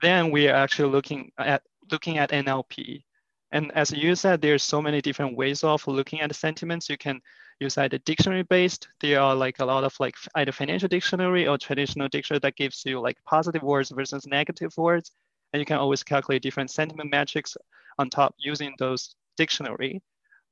then 0.00 0.30
we 0.30 0.48
are 0.48 0.54
actually 0.54 0.90
looking 0.90 1.30
at 1.38 1.62
looking 1.92 2.18
at 2.18 2.30
NLP. 2.30 3.04
And 3.52 3.72
as 3.72 3.90
you 3.90 4.14
said, 4.14 4.40
there's 4.40 4.62
so 4.62 4.80
many 4.80 5.00
different 5.00 5.36
ways 5.36 5.64
of 5.64 5.86
looking 5.86 6.20
at 6.20 6.34
sentiments. 6.34 6.88
You 6.88 6.96
can 6.96 7.20
use 7.58 7.76
either 7.76 7.98
dictionary 7.98 8.44
based. 8.44 8.88
There 9.00 9.20
are 9.20 9.34
like 9.34 9.58
a 9.58 9.64
lot 9.64 9.84
of 9.84 9.94
like 9.98 10.14
either 10.36 10.52
financial 10.52 10.88
dictionary 10.88 11.46
or 11.46 11.58
traditional 11.58 12.08
dictionary 12.08 12.40
that 12.40 12.56
gives 12.56 12.84
you 12.86 13.00
like 13.00 13.18
positive 13.24 13.62
words 13.62 13.90
versus 13.90 14.26
negative 14.26 14.76
words. 14.76 15.10
And 15.52 15.60
you 15.60 15.66
can 15.66 15.78
always 15.78 16.04
calculate 16.04 16.42
different 16.42 16.70
sentiment 16.70 17.10
metrics 17.10 17.56
on 17.98 18.08
top 18.08 18.34
using 18.38 18.74
those 18.78 19.16
dictionary. 19.36 20.00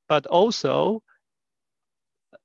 But 0.08 0.26
also 0.26 1.02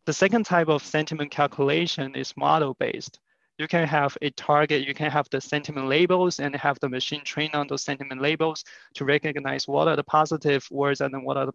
the 0.06 0.14
second 0.14 0.46
type 0.46 0.68
of 0.68 0.84
sentiment 0.84 1.32
calculation 1.32 2.16
is 2.16 2.38
model 2.38 2.76
based 2.80 3.20
you 3.58 3.68
can 3.68 3.88
have 3.88 4.18
a 4.22 4.32
target, 4.32 4.88
you 4.88 4.94
can 4.94 5.12
have 5.12 5.28
the 5.30 5.40
sentiment 5.40 5.88
labels 5.88 6.40
and 6.40 6.56
have 6.56 6.80
the 6.80 6.90
machine 6.90 7.24
train 7.24 7.52
on 7.54 7.68
those 7.68 7.84
sentiment 7.84 8.22
labels 8.22 8.64
to 8.96 9.06
recognize 9.06 9.68
what 9.68 9.88
are 9.88 9.96
the 9.96 10.04
positive 10.04 10.68
words 10.72 11.02
and 11.02 11.14
then 11.14 11.24
what 11.24 11.38
are 11.38 11.46
the 11.46 11.54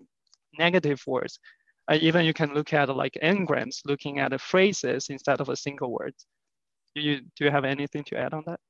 negative 0.59 1.03
words. 1.07 1.39
Uh, 1.91 1.99
even 2.01 2.25
you 2.25 2.35
can 2.35 2.55
look 2.55 2.73
at 2.73 2.89
like 2.95 3.19
n-grams, 3.21 3.83
looking 3.85 4.21
at 4.21 4.31
the 4.31 4.39
phrases 4.39 5.09
instead 5.09 5.41
of 5.41 5.49
a 5.49 5.57
single 5.57 5.91
word. 5.91 6.15
Do 6.95 7.01
you, 7.01 7.21
do 7.37 7.45
you 7.45 7.51
have 7.51 7.65
anything 7.65 8.05
to 8.05 8.19
add 8.19 8.35
on 8.35 8.45
that? 8.47 8.61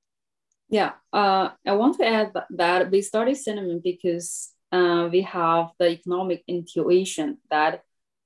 Yeah, 0.71 0.93
uh, 1.13 1.51
I 1.67 1.73
want 1.73 1.97
to 1.99 2.07
add 2.07 2.33
that 2.51 2.91
we 2.91 3.03
study 3.03 3.35
sentiment 3.35 3.83
because 3.83 4.53
uh, 4.71 5.09
we 5.11 5.23
have 5.23 5.71
the 5.79 5.89
economic 5.89 6.45
intuition 6.47 7.39
that 7.51 7.83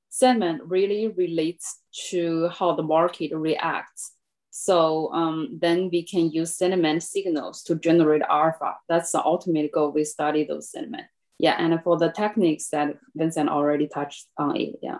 sentiment 0.09 0.63
really 0.65 1.09
relates 1.09 1.81
to 2.11 2.49
how 2.49 2.75
the 2.75 2.83
market 2.83 3.35
reacts 3.35 4.13
so 4.55 5.11
um, 5.15 5.59
then 5.63 5.89
we 5.91 6.03
can 6.03 6.31
use 6.31 6.55
sentiment 6.55 7.03
signals 7.03 7.63
to 7.63 7.75
generate 7.75 8.21
alpha. 8.21 8.77
That's 8.87 9.11
the 9.11 9.25
ultimate 9.25 9.73
goal. 9.73 9.93
We 9.93 10.05
study 10.05 10.45
those 10.45 10.71
sentiment. 10.71 11.05
Yeah, 11.39 11.57
and 11.59 11.83
for 11.83 11.97
the 11.97 12.13
techniques 12.13 12.69
that 12.69 12.99
Vincent 13.15 13.49
already 13.49 13.89
touched 13.89 14.27
on 14.37 14.61
it. 14.61 14.75
Yeah. 14.83 14.99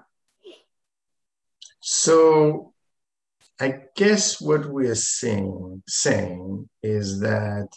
So 1.81 2.73
I 3.61 3.81
guess 3.95 4.41
what 4.41 4.65
we're 4.65 4.95
saying 4.95 5.83
saying 5.87 6.71
is 6.83 7.21
that 7.21 7.69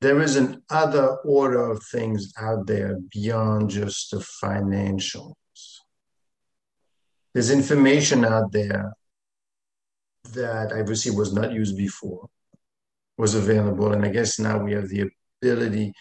there 0.00 0.20
is 0.20 0.34
an 0.34 0.64
other 0.70 1.18
order 1.24 1.70
of 1.70 1.84
things 1.84 2.32
out 2.36 2.66
there 2.66 2.98
beyond 3.12 3.70
just 3.70 4.10
the 4.10 4.26
financials. 4.42 5.34
There's 7.32 7.52
information 7.52 8.24
out 8.24 8.50
there 8.50 8.92
that 10.32 10.72
obviously 10.72 11.12
was 11.16 11.32
not 11.32 11.52
used 11.52 11.76
before 11.76 12.28
was 13.20 13.34
available. 13.34 13.92
And 13.92 14.04
I 14.04 14.08
guess 14.08 14.38
now 14.38 14.58
we 14.58 14.72
have 14.72 14.88
the 14.88 15.10
ability 15.42 15.92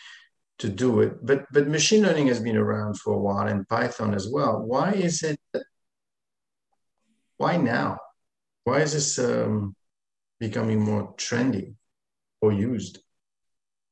to 0.60 0.70
do 0.70 1.02
it. 1.02 1.26
But 1.26 1.46
but 1.52 1.68
machine 1.68 2.04
learning 2.04 2.28
has 2.28 2.40
been 2.40 2.58
around 2.58 3.00
for 3.00 3.14
a 3.14 3.20
while 3.20 3.48
and 3.48 3.68
Python 3.68 4.14
as 4.14 4.28
well. 4.28 4.62
Why 4.62 4.92
is 4.94 5.22
it? 5.24 5.40
Why 7.38 7.58
now? 7.58 7.98
Why 8.64 8.80
is 8.82 8.94
this 8.94 9.20
um, 9.20 9.76
becoming 10.40 10.80
more 10.82 11.14
trendy 11.16 11.76
or 12.42 12.52
used? 12.52 13.00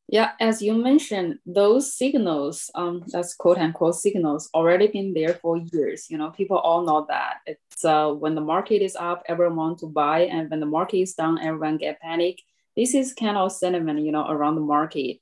Yeah, 0.10 0.32
as 0.40 0.62
you 0.62 0.74
mentioned, 0.74 1.40
those 1.46 1.94
signals, 1.94 2.72
um, 2.76 3.04
that's 3.08 3.36
quote 3.36 3.58
unquote 3.58 3.96
signals, 3.96 4.50
already 4.54 4.88
been 4.88 5.14
there 5.14 5.34
for 5.34 5.58
years. 5.58 6.10
You 6.10 6.18
know, 6.18 6.30
people 6.30 6.58
all 6.58 6.86
know 6.86 7.06
that. 7.10 7.40
It's 7.46 7.84
uh, 7.84 8.12
when 8.12 8.34
the 8.34 8.42
market 8.42 8.82
is 8.82 8.96
up, 8.96 9.24
everyone 9.28 9.58
want 9.58 9.80
to 9.80 9.88
buy, 9.88 10.22
and 10.22 10.50
when 10.50 10.62
the 10.62 10.66
market 10.66 11.00
is 11.00 11.14
down, 11.14 11.40
everyone 11.40 11.78
get 11.78 12.00
panic. 12.00 12.40
This 12.78 12.94
is 12.96 13.14
kind 13.14 13.36
of 13.36 13.52
sentiment, 13.52 14.00
you 14.00 14.14
know, 14.14 14.26
around 14.30 14.56
the 14.56 14.62
market. 14.62 15.20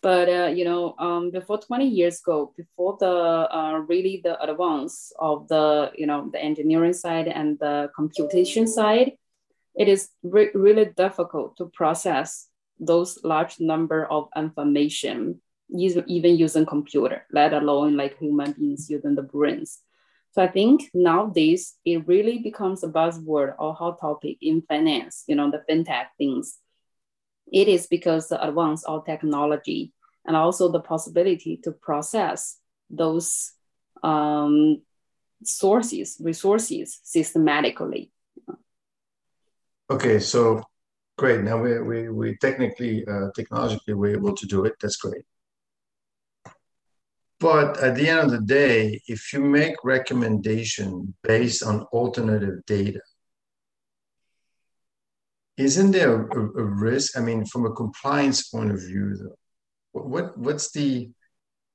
But 0.00 0.28
uh, 0.30 0.46
you 0.46 0.64
know, 0.64 0.94
um, 0.98 1.30
before 1.30 1.58
20 1.58 1.86
years 1.86 2.20
ago, 2.20 2.54
before 2.56 2.96
the 2.98 3.06
uh, 3.54 3.82
really 3.86 4.22
the 4.24 4.40
advance 4.42 5.12
of 5.18 5.46
the 5.48 5.92
you 5.94 6.06
know 6.06 6.30
the 6.32 6.40
engineering 6.42 6.94
side 6.94 7.28
and 7.28 7.58
the 7.58 7.90
computation 7.94 8.66
side, 8.66 9.12
it 9.74 9.88
is 9.88 10.08
re- 10.22 10.50
really 10.54 10.86
difficult 10.86 11.58
to 11.58 11.66
process 11.66 12.48
those 12.82 13.18
large 13.22 13.60
number 13.60 14.04
of 14.06 14.28
information, 14.36 15.40
even 15.70 16.36
using 16.36 16.66
computer, 16.66 17.24
let 17.32 17.52
alone 17.52 17.96
like 17.96 18.18
human 18.18 18.52
beings 18.52 18.90
using 18.90 19.14
the 19.14 19.22
brains. 19.22 19.80
So 20.32 20.42
I 20.42 20.48
think 20.48 20.90
nowadays 20.94 21.74
it 21.84 22.06
really 22.08 22.38
becomes 22.38 22.82
a 22.82 22.88
buzzword 22.88 23.54
or 23.58 23.74
hot 23.74 24.00
topic 24.00 24.38
in 24.40 24.62
finance, 24.62 25.24
you 25.26 25.36
know, 25.36 25.50
the 25.50 25.62
fintech 25.68 26.06
things. 26.18 26.58
It 27.52 27.68
is 27.68 27.86
because 27.86 28.28
the 28.28 28.42
advance 28.42 28.82
of 28.84 29.04
technology 29.04 29.92
and 30.26 30.36
also 30.36 30.70
the 30.70 30.80
possibility 30.80 31.58
to 31.64 31.72
process 31.72 32.58
those 32.88 33.52
um, 34.02 34.82
sources, 35.44 36.16
resources 36.20 37.00
systematically. 37.02 38.10
Okay, 39.90 40.18
so 40.18 40.62
Great. 41.18 41.42
Now 41.42 41.58
we 41.58 41.78
we 41.80 42.08
we 42.08 42.36
technically 42.38 43.06
uh, 43.06 43.28
technologically 43.36 43.94
we're 43.94 44.16
able 44.16 44.34
to 44.34 44.46
do 44.46 44.64
it. 44.64 44.74
That's 44.80 44.96
great. 44.96 45.24
But 47.38 47.78
at 47.80 47.96
the 47.96 48.08
end 48.08 48.20
of 48.20 48.30
the 48.30 48.40
day, 48.40 49.00
if 49.08 49.32
you 49.32 49.40
make 49.40 49.74
recommendation 49.84 51.14
based 51.22 51.64
on 51.64 51.82
alternative 51.92 52.64
data, 52.66 53.00
isn't 55.56 55.90
there 55.90 56.22
a, 56.22 56.40
a, 56.40 56.64
risk? 56.64 57.18
I 57.18 57.20
mean, 57.20 57.44
from 57.44 57.66
a 57.66 57.72
compliance 57.72 58.48
point 58.48 58.70
of 58.70 58.78
view, 58.78 59.16
though, 59.16 59.36
what 59.92 60.38
what's 60.38 60.70
the 60.70 61.10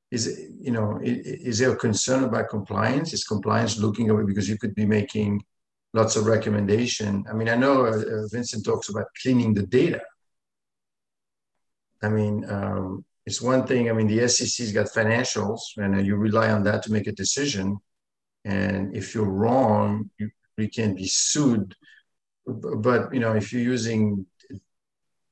is 0.10 0.28
it, 0.28 0.52
you 0.60 0.72
know 0.72 1.00
is, 1.04 1.18
is 1.50 1.60
there 1.60 1.74
a 1.74 1.76
concern 1.76 2.24
about 2.24 2.50
compliance? 2.50 3.14
Is 3.14 3.24
compliance 3.24 3.78
looking 3.78 4.10
away 4.10 4.24
because 4.24 4.50
you 4.50 4.58
could 4.58 4.74
be 4.74 4.86
making 4.86 5.44
lots 5.98 6.16
of 6.16 6.28
recommendation. 6.28 7.26
I 7.30 7.34
mean, 7.34 7.50
I 7.50 7.56
know 7.56 7.86
uh, 7.88 8.04
uh, 8.14 8.28
Vincent 8.32 8.64
talks 8.64 8.90
about 8.90 9.08
cleaning 9.22 9.54
the 9.54 9.66
data. 9.66 10.02
I 12.04 12.10
mean, 12.10 12.46
um, 12.48 13.04
it's 13.26 13.42
one 13.42 13.66
thing. 13.66 13.90
I 13.90 13.94
mean, 13.94 14.08
the 14.08 14.28
SEC's 14.30 14.72
got 14.72 14.88
financials, 14.88 15.62
and 15.78 15.96
uh, 15.96 16.00
you 16.08 16.16
rely 16.16 16.52
on 16.52 16.64
that 16.64 16.84
to 16.84 16.92
make 16.92 17.08
a 17.08 17.12
decision. 17.24 17.78
And 18.46 18.96
if 18.96 19.14
you're 19.14 19.36
wrong, 19.42 20.10
you, 20.20 20.30
you 20.58 20.70
can 20.70 20.94
be 20.96 21.08
sued. 21.08 21.74
But 22.46 23.14
you 23.14 23.20
know, 23.20 23.34
if 23.34 23.52
you're 23.52 23.70
using 23.76 24.26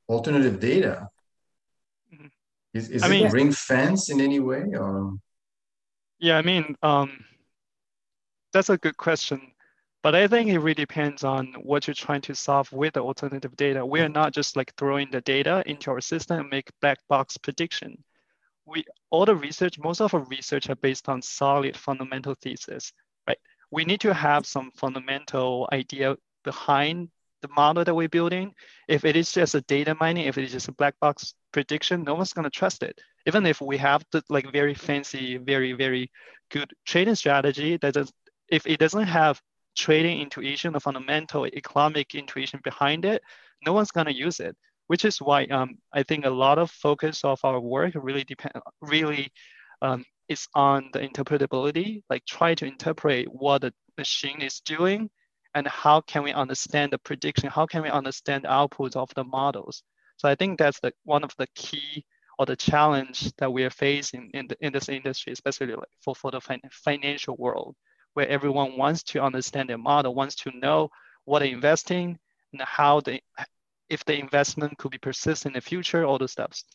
alternative 0.09 0.59
data, 0.59 1.07
mm-hmm. 2.13 2.27
is, 2.73 2.89
is 2.89 3.03
I 3.03 3.07
it 3.07 3.09
mean, 3.11 3.31
ring 3.31 3.51
fence 3.51 4.09
in 4.09 4.19
any 4.19 4.39
way? 4.39 4.63
Or? 4.73 5.13
Yeah, 6.19 6.37
I 6.37 6.41
mean, 6.41 6.75
um, 6.81 7.23
that's 8.51 8.69
a 8.69 8.77
good 8.77 8.97
question. 8.97 9.39
But 10.05 10.13
I 10.13 10.27
think 10.27 10.51
it 10.51 10.59
really 10.59 10.75
depends 10.75 11.23
on 11.23 11.47
what 11.63 11.87
you're 11.87 11.95
trying 11.95 12.21
to 12.21 12.35
solve 12.35 12.71
with 12.71 12.93
the 12.93 12.99
alternative 12.99 13.55
data. 13.55 13.83
We 13.83 14.01
are 14.01 14.07
not 14.07 14.33
just 14.33 14.55
like 14.55 14.71
throwing 14.75 15.09
the 15.09 15.21
data 15.21 15.63
into 15.65 15.89
our 15.89 15.99
system 15.99 16.41
and 16.41 16.49
make 16.51 16.69
black 16.79 16.99
box 17.09 17.37
prediction. 17.37 18.03
We 18.67 18.85
all 19.09 19.25
the 19.25 19.35
research, 19.35 19.79
most 19.79 20.01
of 20.01 20.13
our 20.13 20.23
research 20.25 20.69
are 20.69 20.75
based 20.75 21.09
on 21.09 21.23
solid 21.23 21.75
fundamental 21.75 22.35
thesis, 22.39 22.93
right? 23.27 23.39
We 23.71 23.83
need 23.83 23.99
to 24.01 24.13
have 24.13 24.45
some 24.45 24.69
fundamental 24.77 25.67
idea 25.73 26.17
behind 26.43 27.09
the 27.41 27.47
model 27.47 27.83
that 27.83 27.95
we're 27.95 28.07
building. 28.07 28.53
If 28.87 29.05
it 29.05 29.15
is 29.15 29.31
just 29.31 29.55
a 29.55 29.61
data 29.61 29.97
mining, 29.99 30.27
if 30.27 30.37
it 30.37 30.43
is 30.43 30.51
just 30.51 30.67
a 30.67 30.73
black 30.73 30.93
box 30.99 31.33
prediction, 31.51 32.03
no 32.03 32.13
one's 32.13 32.31
gonna 32.31 32.51
trust 32.51 32.83
it. 32.83 33.01
Even 33.25 33.47
if 33.47 33.59
we 33.59 33.77
have 33.77 34.05
the 34.11 34.21
like 34.29 34.51
very 34.51 34.75
fancy, 34.75 35.37
very, 35.37 35.73
very 35.73 36.11
good 36.51 36.71
trading 36.85 37.15
strategy 37.15 37.77
that 37.77 37.95
does, 37.95 38.13
if 38.49 38.67
it 38.67 38.77
doesn't 38.77 39.07
have 39.07 39.41
trading 39.75 40.21
intuition, 40.21 40.73
the 40.73 40.79
fundamental 40.79 41.45
economic 41.45 42.15
intuition 42.15 42.59
behind 42.63 43.05
it, 43.05 43.21
no 43.65 43.73
one's 43.73 43.91
gonna 43.91 44.11
use 44.11 44.39
it. 44.39 44.55
Which 44.87 45.03
is 45.03 45.19
why 45.19 45.45
um, 45.45 45.79
I 45.93 46.03
think 46.03 46.25
a 46.25 46.29
lot 46.29 46.59
of 46.59 46.69
focus 46.69 47.23
of 47.23 47.39
our 47.43 47.59
work 47.59 47.93
really 47.95 48.23
depend 48.23 48.53
really 48.81 49.31
um, 49.81 50.05
is 50.29 50.47
on 50.53 50.89
the 50.93 50.99
interpretability, 50.99 52.03
like 52.09 52.23
try 52.25 52.53
to 52.55 52.65
interpret 52.65 53.27
what 53.31 53.61
the 53.61 53.73
machine 53.97 54.41
is 54.41 54.59
doing 54.61 55.09
and 55.55 55.67
how 55.67 56.01
can 56.01 56.23
we 56.23 56.33
understand 56.33 56.91
the 56.91 56.99
prediction, 56.99 57.49
how 57.49 57.65
can 57.65 57.81
we 57.81 57.89
understand 57.89 58.43
the 58.43 58.49
outputs 58.49 58.95
of 58.95 59.09
the 59.15 59.23
models. 59.23 59.83
So 60.17 60.29
I 60.29 60.35
think 60.35 60.59
that's 60.59 60.79
the 60.79 60.91
one 61.03 61.23
of 61.23 61.33
the 61.37 61.47
key 61.55 62.05
or 62.37 62.45
the 62.45 62.55
challenge 62.55 63.31
that 63.37 63.51
we 63.51 63.63
are 63.63 63.69
facing 63.69 64.29
in, 64.33 64.47
the, 64.47 64.57
in 64.59 64.73
this 64.73 64.89
industry, 64.89 65.33
especially 65.33 65.73
like 65.73 65.89
for, 66.03 66.15
for 66.15 66.31
the 66.31 66.41
fin- 66.41 66.61
financial 66.71 67.35
world 67.37 67.75
where 68.15 68.27
everyone 68.27 68.77
wants 68.77 69.03
to 69.03 69.21
understand 69.21 69.69
their 69.69 69.77
model, 69.77 70.15
wants 70.15 70.35
to 70.35 70.51
know 70.57 70.89
what 71.25 71.39
they're 71.39 71.49
investing 71.49 72.17
and 72.51 72.61
how 72.61 72.99
they, 73.01 73.21
if 73.89 74.03
the 74.05 74.17
investment 74.17 74.77
could 74.77 74.91
be 74.91 74.97
persistent 74.97 75.55
in 75.55 75.57
the 75.57 75.61
future, 75.61 76.03
all 76.03 76.17
those 76.17 76.31
steps. 76.31 76.65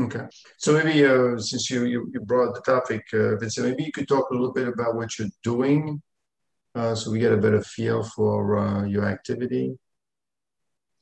Okay. 0.00 0.24
So 0.56 0.72
maybe 0.72 1.04
uh, 1.04 1.38
since 1.38 1.70
you, 1.70 1.84
you, 1.84 2.10
you 2.12 2.20
brought 2.20 2.54
the 2.54 2.62
topic, 2.62 3.02
uh, 3.12 3.36
Vincent, 3.36 3.68
maybe 3.68 3.84
you 3.84 3.92
could 3.92 4.08
talk 4.08 4.30
a 4.30 4.34
little 4.34 4.52
bit 4.52 4.68
about 4.68 4.94
what 4.94 5.18
you're 5.18 5.28
doing 5.42 6.00
uh, 6.74 6.94
so 6.94 7.10
we 7.10 7.18
get 7.18 7.32
a 7.32 7.36
better 7.36 7.62
feel 7.62 8.02
for 8.02 8.58
uh, 8.58 8.84
your 8.84 9.04
activity. 9.04 9.76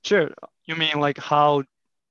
Sure. 0.04 0.30
You 0.64 0.76
mean 0.76 0.98
like 1.00 1.18
how 1.18 1.64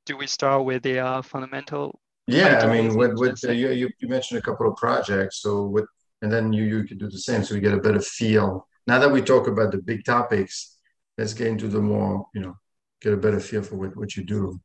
do 0.05 0.17
we 0.17 0.27
start 0.27 0.65
with 0.65 0.83
the 0.83 0.99
uh, 0.99 1.21
fundamental 1.21 1.99
Yeah, 2.27 2.59
I 2.63 2.67
mean, 2.71 2.95
what 2.95 3.15
what 3.15 3.43
uh, 3.43 3.51
you, 3.51 3.69
you 3.71 3.89
you 3.99 4.07
mentioned 4.07 4.39
a 4.39 4.41
couple 4.41 4.67
of 4.69 4.75
projects, 4.75 5.41
so 5.41 5.63
what, 5.63 5.85
and 6.25 6.33
then 6.33 6.51
you 6.51 6.63
you 6.63 6.83
could 6.85 6.97
do 6.97 7.07
the 7.07 7.19
same, 7.19 7.43
so 7.43 7.53
we 7.53 7.61
get 7.61 7.75
a 7.75 7.85
better 7.87 8.01
feel. 8.01 8.67
Now 8.87 8.97
that 8.97 9.11
we 9.11 9.21
talk 9.21 9.47
about 9.47 9.71
the 9.71 9.77
big 9.77 10.03
topics, 10.03 10.75
let's 11.19 11.35
get 11.35 11.47
into 11.47 11.67
the 11.67 11.79
more, 11.79 12.25
you 12.33 12.41
know, 12.41 12.57
get 12.99 13.13
a 13.13 13.17
better 13.17 13.39
feel 13.39 13.61
for 13.61 13.75
what 13.75 13.95
what 13.95 14.15
you 14.15 14.23
do. 14.23 14.59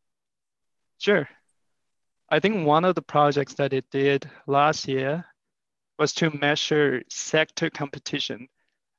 Sure. 0.96 1.28
I 2.30 2.40
think 2.40 2.66
one 2.66 2.86
of 2.86 2.94
the 2.94 3.02
projects 3.02 3.54
that 3.54 3.74
it 3.74 3.84
did 3.90 4.30
last 4.46 4.88
year 4.88 5.26
was 5.98 6.14
to 6.14 6.30
measure 6.30 7.02
sector 7.10 7.68
competition. 7.68 8.48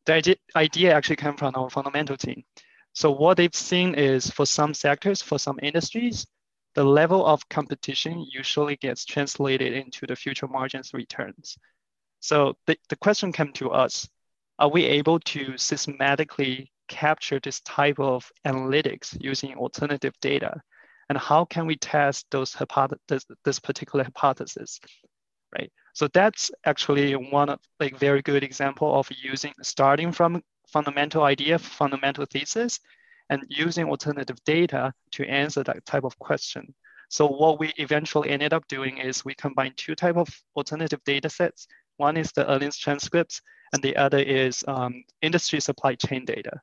The 0.06 0.38
idea 0.56 0.94
actually 0.94 1.16
came 1.16 1.38
from 1.38 1.56
our 1.56 1.70
fundamental 1.72 2.18
team. 2.18 2.44
So 2.94 3.10
what 3.10 3.38
they've 3.38 3.56
seen 3.56 3.96
is 3.96 4.30
for 4.30 4.46
some 4.46 4.76
sectors, 4.76 5.20
for 5.24 5.40
some 5.40 5.58
industries, 5.64 6.28
the 6.76 6.84
level 6.84 7.26
of 7.26 7.50
competition 7.50 8.24
usually 8.30 8.76
gets 8.76 9.04
translated 9.06 9.74
into 9.74 10.06
the 10.06 10.16
future 10.16 10.48
margins 10.48 10.94
returns. 10.94 11.58
So 12.22 12.56
the, 12.68 12.78
the 12.90 12.96
question 12.96 13.32
came 13.34 13.52
to 13.54 13.72
us, 13.72 14.08
are 14.60 14.70
we 14.70 14.86
able 14.86 15.20
to 15.20 15.58
systematically 15.58 16.72
capture 16.88 17.40
this 17.40 17.62
type 17.62 18.00
of 18.00 18.32
analytics 18.46 19.18
using 19.20 19.56
alternative 19.56 20.14
data? 20.22 20.62
And 21.10 21.18
how 21.18 21.46
can 21.46 21.66
we 21.66 21.76
test 21.76 22.28
those 22.32 22.54
hypothesis, 22.54 23.26
this 23.44 23.60
particular 23.60 24.06
hypothesis, 24.06 24.80
right? 25.54 25.72
So 25.94 26.08
that's 26.14 26.52
actually 26.64 27.14
one 27.16 27.50
of 27.50 27.60
like 27.80 27.98
very 27.98 28.22
good 28.22 28.44
example 28.44 28.98
of 28.98 29.10
using 29.12 29.54
starting 29.62 30.12
from 30.12 30.42
fundamental 30.68 31.24
idea, 31.24 31.60
fundamental 31.60 32.26
thesis, 32.26 32.80
and 33.30 33.44
using 33.50 33.88
alternative 33.88 34.38
data 34.46 34.94
to 35.14 35.26
answer 35.26 35.64
that 35.64 35.86
type 35.86 36.04
of 36.04 36.18
question. 36.20 36.74
So 37.10 37.28
what 37.28 37.60
we 37.60 37.74
eventually 37.78 38.30
ended 38.30 38.54
up 38.54 38.68
doing 38.68 39.00
is 39.00 39.26
we 39.26 39.36
combine 39.36 39.74
two 39.76 39.96
type 39.96 40.16
of 40.16 40.30
alternative 40.56 41.02
data 41.04 41.30
sets. 41.30 41.68
One 41.98 42.18
is 42.18 42.32
the 42.32 42.50
earnings 42.52 42.78
transcripts, 42.78 43.42
and 43.74 43.82
the 43.82 43.96
other 43.96 44.20
is 44.20 44.64
um, 44.68 45.04
industry 45.22 45.60
supply 45.60 45.96
chain 45.96 46.26
data. 46.26 46.62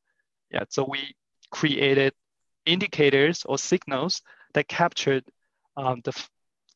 Yeah, 0.51 0.65
so 0.69 0.87
we 0.89 1.15
created 1.51 2.13
indicators 2.67 3.45
or 3.45 3.59
signals 3.59 4.23
that 4.55 4.69
captured 4.69 5.25
um, 5.77 6.01
the 6.05 6.13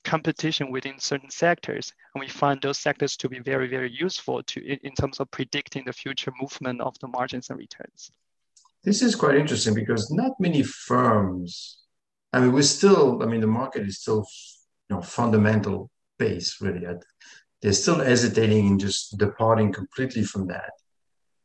competition 0.05 0.71
within 0.71 0.99
certain 0.99 1.31
sectors. 1.31 1.93
And 2.15 2.21
we 2.21 2.29
find 2.29 2.61
those 2.61 2.79
sectors 2.79 3.17
to 3.19 3.29
be 3.29 3.39
very, 3.39 3.69
very 3.69 3.91
useful 3.91 4.43
to 4.43 4.61
in, 4.61 4.79
in 4.83 4.93
terms 4.93 5.21
of 5.21 5.31
predicting 5.31 5.85
the 5.85 5.93
future 5.93 6.33
movement 6.41 6.81
of 6.81 6.99
the 7.01 7.09
margins 7.09 7.51
and 7.51 7.59
returns. 7.59 8.11
This 8.85 9.03
is 9.03 9.15
quite 9.15 9.37
interesting 9.37 9.75
because 9.75 10.11
not 10.11 10.33
many 10.41 10.63
firms, 10.63 11.79
I 12.33 12.41
mean, 12.41 12.53
we're 12.53 12.63
still, 12.63 13.23
I 13.23 13.27
mean, 13.27 13.41
the 13.41 13.47
market 13.47 13.87
is 13.87 14.01
still, 14.01 14.27
you 14.89 14.97
know, 14.97 15.03
fundamental 15.03 15.91
base 16.19 16.61
really. 16.61 16.85
They're 17.63 17.73
still 17.73 18.01
hesitating 18.01 18.67
in 18.67 18.79
just 18.79 19.17
departing 19.19 19.73
completely 19.73 20.25
from 20.25 20.49
that. 20.49 20.73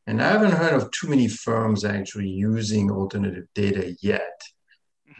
And 0.06 0.20
I 0.20 0.28
haven't 0.30 0.52
heard 0.52 0.74
of 0.74 0.90
too 0.90 1.08
many 1.08 1.28
firms 1.28 1.84
actually 1.84 2.28
using 2.28 2.90
alternative 2.90 3.46
data 3.54 3.94
yet 4.00 4.42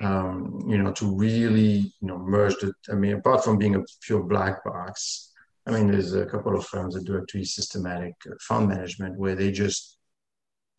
um, 0.00 0.64
you 0.66 0.78
know, 0.78 0.92
to 0.92 1.16
really, 1.16 1.92
you 2.00 2.08
know, 2.08 2.18
merge 2.18 2.54
the, 2.60 2.72
I 2.90 2.94
mean, 2.94 3.14
apart 3.14 3.44
from 3.44 3.58
being 3.58 3.74
a 3.74 3.84
pure 4.02 4.22
black 4.22 4.64
box, 4.64 5.32
I 5.66 5.72
mean, 5.72 5.90
there's 5.90 6.14
a 6.14 6.26
couple 6.26 6.56
of 6.56 6.66
firms 6.66 6.94
that 6.94 7.04
do 7.04 7.20
actually 7.20 7.44
systematic 7.44 8.14
uh, 8.26 8.34
fund 8.40 8.68
management 8.68 9.18
where 9.18 9.34
they 9.34 9.50
just, 9.50 9.98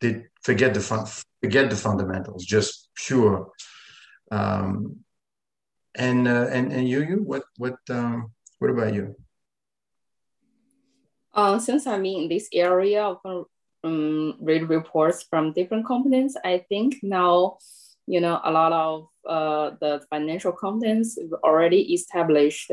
they 0.00 0.24
forget 0.42 0.74
the 0.74 0.80
fun, 0.80 1.06
forget 1.42 1.70
the 1.70 1.76
fundamentals, 1.76 2.44
just 2.44 2.88
pure. 2.94 3.50
Um, 4.30 5.00
and, 5.94 6.26
uh, 6.26 6.46
and, 6.50 6.72
and 6.72 6.88
you, 6.88 7.02
you, 7.02 7.16
what, 7.16 7.42
what, 7.58 7.76
um, 7.90 8.32
what 8.58 8.70
about 8.70 8.94
you? 8.94 9.14
Uh, 11.32 11.58
since 11.58 11.86
I'm 11.86 12.04
in 12.04 12.28
this 12.28 12.48
area 12.52 13.04
of 13.04 13.46
um, 13.84 14.36
read 14.40 14.68
reports 14.68 15.22
from 15.22 15.52
different 15.52 15.86
companies, 15.86 16.36
I 16.44 16.64
think 16.68 16.96
now 17.02 17.58
you 18.10 18.20
know, 18.20 18.40
a 18.42 18.50
lot 18.50 18.72
of 18.72 19.08
uh, 19.24 19.76
the 19.80 20.02
financial 20.10 20.50
competence 20.50 21.16
already 21.44 21.94
established 21.94 22.72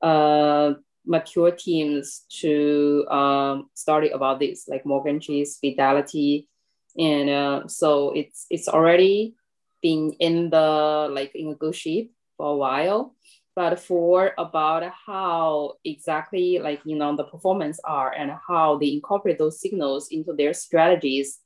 uh, 0.00 0.72
mature 1.04 1.50
teams 1.50 2.24
to 2.40 3.06
um, 3.10 3.68
study 3.74 4.08
about 4.08 4.40
this, 4.40 4.68
like 4.68 4.86
Morgan 4.86 5.20
Chase, 5.20 5.58
Fidelity, 5.58 6.48
and 6.96 7.28
uh, 7.28 7.68
so 7.68 8.12
it's 8.12 8.46
it's 8.48 8.68
already 8.68 9.34
been 9.82 10.12
in 10.18 10.48
the 10.48 11.08
like 11.12 11.32
in 11.34 11.48
a 11.48 11.54
good 11.54 11.74
shape 11.74 12.12
for 12.38 12.54
a 12.54 12.56
while. 12.56 13.14
But 13.56 13.80
for 13.80 14.32
about 14.38 14.90
how 15.06 15.74
exactly 15.84 16.58
like 16.58 16.80
you 16.84 16.96
know 16.96 17.16
the 17.16 17.24
performance 17.24 17.80
are 17.84 18.12
and 18.12 18.32
how 18.46 18.78
they 18.78 18.92
incorporate 18.92 19.38
those 19.38 19.60
signals 19.60 20.08
into 20.10 20.32
their 20.32 20.54
strategies, 20.54 21.40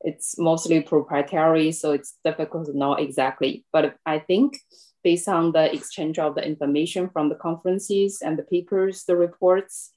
it's 0.00 0.38
mostly 0.38 0.80
proprietary, 0.80 1.72
so 1.72 1.92
it's 1.92 2.18
difficult 2.24 2.66
to 2.66 2.76
know 2.76 2.94
exactly. 2.94 3.64
But 3.72 3.96
I 4.06 4.18
think 4.18 4.58
based 5.04 5.28
on 5.28 5.52
the 5.52 5.72
exchange 5.72 6.18
of 6.18 6.34
the 6.34 6.46
information 6.46 7.10
from 7.10 7.28
the 7.28 7.34
conferences 7.34 8.22
and 8.22 8.38
the 8.38 8.44
papers, 8.44 9.04
the 9.04 9.16
reports, 9.16 9.90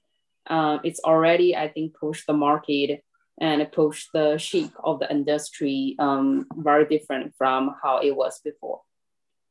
um, 0.48 0.80
it's 0.84 1.00
already, 1.04 1.56
I 1.56 1.70
think, 1.70 1.96
pushed 1.96 2.28
the 2.28 2.34
market 2.34 3.04
and 3.40 3.72
pushed 3.72 4.10
the 4.14 4.38
shape 4.38 4.72
of 4.84 5.00
the 5.00 5.12
industry 5.12 5.96
um, 6.00 6.48
very 6.56 6.86
different 6.86 7.34
from 7.38 7.76
how 7.82 8.00
it 8.00 8.16
was 8.16 8.40
before. 8.44 8.82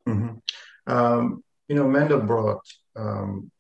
Mm-hmm. 0.09 0.93
Um, 0.93 1.44
you 1.69 1.75
know, 1.75 1.85
Mandelbrot 1.85 2.61
um, 2.97 3.51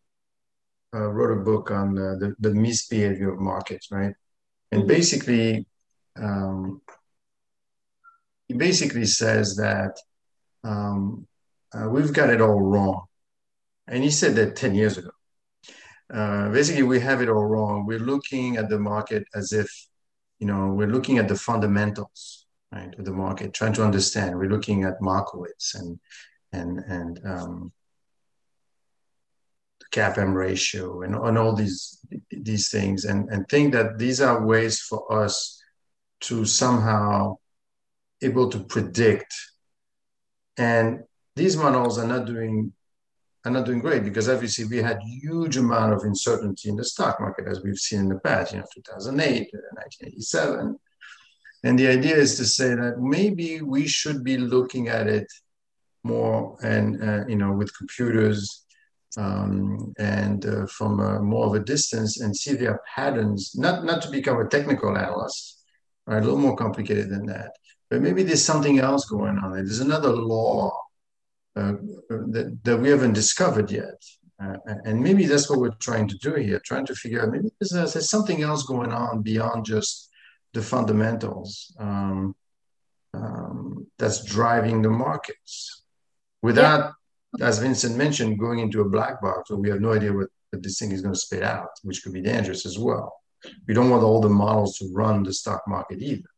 uh, 0.94 1.08
wrote 1.08 1.38
a 1.38 1.42
book 1.42 1.70
on 1.70 1.98
uh, 1.98 2.14
the, 2.18 2.34
the 2.38 2.50
misbehavior 2.54 3.32
of 3.32 3.40
markets, 3.40 3.88
right? 3.90 4.14
And 4.70 4.82
mm-hmm. 4.82 4.88
basically, 4.88 5.66
um, 6.16 6.80
he 8.46 8.54
basically 8.54 9.06
says 9.06 9.56
that 9.56 9.98
um, 10.62 11.26
uh, 11.74 11.88
we've 11.88 12.12
got 12.12 12.30
it 12.30 12.40
all 12.40 12.60
wrong. 12.60 13.04
And 13.86 14.02
he 14.02 14.10
said 14.10 14.34
that 14.36 14.56
10 14.56 14.74
years 14.74 14.96
ago. 14.96 15.10
Uh, 16.12 16.50
basically, 16.50 16.82
we 16.82 17.00
have 17.00 17.22
it 17.22 17.28
all 17.28 17.44
wrong. 17.44 17.86
We're 17.86 17.98
looking 17.98 18.56
at 18.56 18.68
the 18.68 18.78
market 18.78 19.24
as 19.34 19.52
if, 19.52 19.68
you 20.38 20.46
know, 20.46 20.68
we're 20.68 20.88
looking 20.88 21.18
at 21.18 21.28
the 21.28 21.34
fundamentals, 21.34 22.46
right, 22.72 22.94
of 22.98 23.04
the 23.04 23.12
market, 23.12 23.54
trying 23.54 23.72
to 23.74 23.84
understand. 23.84 24.38
We're 24.38 24.50
looking 24.50 24.84
at 24.84 25.00
Markowitz 25.00 25.74
and 25.74 25.98
and 26.52 26.78
and 26.86 27.20
um, 27.26 27.72
CAPM 29.94 30.34
ratio 30.34 31.02
and, 31.02 31.14
on 31.14 31.36
all 31.36 31.54
these 31.54 32.00
these 32.30 32.68
things, 32.70 33.04
and 33.04 33.28
and 33.30 33.48
think 33.48 33.72
that 33.72 33.98
these 33.98 34.20
are 34.20 34.46
ways 34.46 34.80
for 34.80 35.00
us 35.22 35.62
to 36.20 36.44
somehow 36.44 37.36
able 38.22 38.48
to 38.50 38.60
predict. 38.64 39.32
And 40.56 41.04
these 41.36 41.56
models 41.56 41.98
are 41.98 42.06
not 42.06 42.26
doing 42.26 42.72
are 43.44 43.50
not 43.50 43.66
doing 43.66 43.80
great 43.80 44.04
because 44.04 44.28
obviously 44.28 44.64
we 44.64 44.78
had 44.78 44.98
huge 45.02 45.56
amount 45.58 45.92
of 45.92 46.02
uncertainty 46.02 46.70
in 46.70 46.76
the 46.76 46.84
stock 46.84 47.20
market 47.20 47.46
as 47.46 47.62
we've 47.62 47.78
seen 47.78 48.00
in 48.00 48.08
the 48.08 48.18
past, 48.20 48.52
you 48.52 48.58
know, 48.58 48.64
2008, 48.74 49.50
1987. 49.52 50.78
And 51.64 51.78
the 51.78 51.88
idea 51.88 52.16
is 52.16 52.36
to 52.36 52.46
say 52.46 52.74
that 52.74 53.00
maybe 53.00 53.60
we 53.60 53.86
should 53.86 54.24
be 54.24 54.38
looking 54.38 54.88
at 54.88 55.06
it 55.06 55.30
more 56.04 56.56
and, 56.62 57.02
uh, 57.02 57.26
you 57.26 57.36
know, 57.36 57.52
with 57.52 57.76
computers 57.76 58.63
um, 59.16 59.94
and 59.98 60.44
uh, 60.46 60.66
from 60.66 61.00
a, 61.00 61.20
more 61.20 61.46
of 61.46 61.54
a 61.54 61.60
distance 61.60 62.20
and 62.20 62.36
see 62.36 62.54
their 62.54 62.80
patterns, 62.94 63.54
not, 63.54 63.84
not 63.84 64.02
to 64.02 64.10
become 64.10 64.40
a 64.40 64.48
technical 64.48 64.96
analyst, 64.96 65.62
right? 66.06 66.18
A 66.18 66.24
little 66.24 66.38
more 66.38 66.56
complicated 66.56 67.10
than 67.10 67.26
that. 67.26 67.52
But 67.90 68.02
maybe 68.02 68.22
there's 68.22 68.44
something 68.44 68.78
else 68.78 69.04
going 69.06 69.38
on. 69.38 69.52
There's 69.52 69.80
another 69.80 70.10
law 70.10 70.76
uh, 71.56 71.74
that, 72.08 72.58
that 72.64 72.78
we 72.78 72.88
haven't 72.88 73.12
discovered 73.12 73.70
yet. 73.70 74.02
Uh, 74.42 74.56
and 74.84 75.00
maybe 75.00 75.26
that's 75.26 75.48
what 75.48 75.60
we're 75.60 75.70
trying 75.78 76.08
to 76.08 76.18
do 76.18 76.34
here, 76.34 76.60
trying 76.64 76.86
to 76.86 76.94
figure 76.94 77.22
out 77.22 77.30
maybe 77.30 77.48
there's, 77.60 77.92
there's 77.92 78.10
something 78.10 78.42
else 78.42 78.64
going 78.64 78.92
on 78.92 79.22
beyond 79.22 79.64
just 79.64 80.10
the 80.54 80.62
fundamentals 80.62 81.74
um, 81.78 82.34
um, 83.12 83.86
that's 83.98 84.24
driving 84.24 84.82
the 84.82 84.90
markets 84.90 85.82
without. 86.42 86.94
As 87.40 87.58
Vincent 87.58 87.96
mentioned, 87.96 88.38
going 88.38 88.58
into 88.60 88.80
a 88.80 88.88
black 88.88 89.20
box 89.20 89.50
where 89.50 89.58
we 89.58 89.70
have 89.70 89.80
no 89.80 89.92
idea 89.92 90.12
what, 90.12 90.28
what 90.50 90.62
this 90.62 90.78
thing 90.78 90.92
is 90.92 91.02
going 91.02 91.14
to 91.14 91.20
spit 91.20 91.42
out, 91.42 91.68
which 91.82 92.02
could 92.02 92.12
be 92.12 92.20
dangerous 92.20 92.66
as 92.66 92.78
well. 92.78 93.12
We 93.66 93.74
don't 93.74 93.90
want 93.90 94.02
all 94.02 94.20
the 94.20 94.28
models 94.28 94.78
to 94.78 94.90
run 94.92 95.22
the 95.22 95.32
stock 95.32 95.62
market 95.66 96.00
either. 96.00 96.28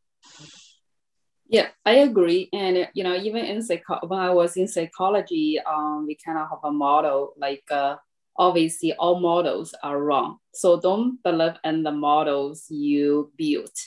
Yeah, 1.48 1.68
I 1.84 1.96
agree. 1.96 2.48
And 2.52 2.88
you 2.94 3.04
know, 3.04 3.14
even 3.14 3.44
in 3.44 3.62
psycho- 3.62 4.06
when 4.06 4.18
I 4.18 4.30
was 4.30 4.56
in 4.56 4.66
psychology, 4.66 5.60
um, 5.60 6.06
we 6.06 6.16
kind 6.16 6.38
of 6.38 6.48
have 6.50 6.58
a 6.64 6.72
model 6.72 7.34
like 7.36 7.62
uh, 7.70 7.96
obviously 8.36 8.92
all 8.94 9.20
models 9.20 9.74
are 9.82 10.02
wrong. 10.02 10.38
So 10.52 10.80
don't 10.80 11.22
believe 11.22 11.54
in 11.64 11.82
the 11.82 11.92
models 11.92 12.66
you 12.68 13.30
built. 13.36 13.78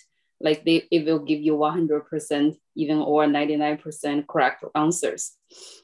Like 0.41 0.63
they, 0.63 0.87
it 0.89 1.05
will 1.05 1.19
give 1.19 1.41
you 1.41 1.55
100% 1.55 2.55
even 2.75 2.97
or 2.99 3.27
99% 3.27 4.27
correct 4.27 4.63
answers. 4.75 5.33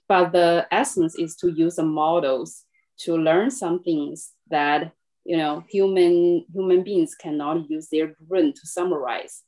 But 0.07 0.31
the 0.31 0.67
essence 0.71 1.15
is 1.15 1.35
to 1.37 1.51
use 1.51 1.75
the 1.75 1.83
models 1.83 2.63
to 2.99 3.17
learn 3.17 3.51
some 3.51 3.83
things 3.83 4.31
that 4.49 4.93
you 5.25 5.35
know 5.35 5.63
human 5.67 6.45
human 6.53 6.83
beings 6.83 7.15
cannot 7.15 7.69
use 7.69 7.89
their 7.89 8.15
brain 8.21 8.53
to 8.53 8.67
summarize 8.67 9.43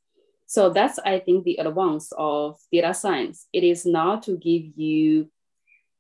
so 0.48 0.70
that's 0.70 1.00
i 1.00 1.20
think 1.20 1.44
the 1.44 1.56
advance 1.58 2.12
of 2.18 2.58
data 2.72 2.94
science 2.94 3.48
it 3.54 3.64
is 3.64 3.86
not 3.86 4.24
to 4.24 4.36
give 4.38 4.64
you 4.76 5.30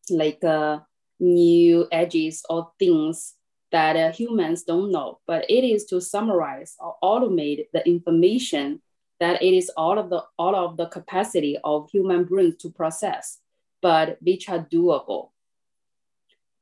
like 0.10 0.44
uh, 0.44 0.80
new 1.20 1.88
edges 1.92 2.44
or 2.50 2.72
things 2.80 3.36
that 3.72 3.96
uh, 3.96 4.12
humans 4.12 4.64
don't 4.64 4.92
know 4.92 5.20
but 5.28 5.46
it 5.50 5.64
is 5.64 5.86
to 5.86 6.02
summarize 6.02 6.76
or 6.80 6.96
automate 7.04 7.66
the 7.74 7.88
information 7.88 8.82
that 9.20 9.42
it 9.42 9.54
is 9.54 9.72
all 9.76 9.98
of 9.98 10.10
the 10.10 10.24
all 10.38 10.56
of 10.56 10.78
the 10.78 10.88
capacity 10.88 11.58
of 11.64 11.90
human 11.92 12.24
brains 12.24 12.58
to 12.58 12.70
process 12.70 13.40
but 13.82 14.18
which 14.22 14.50
are 14.50 14.60
doable 14.60 15.30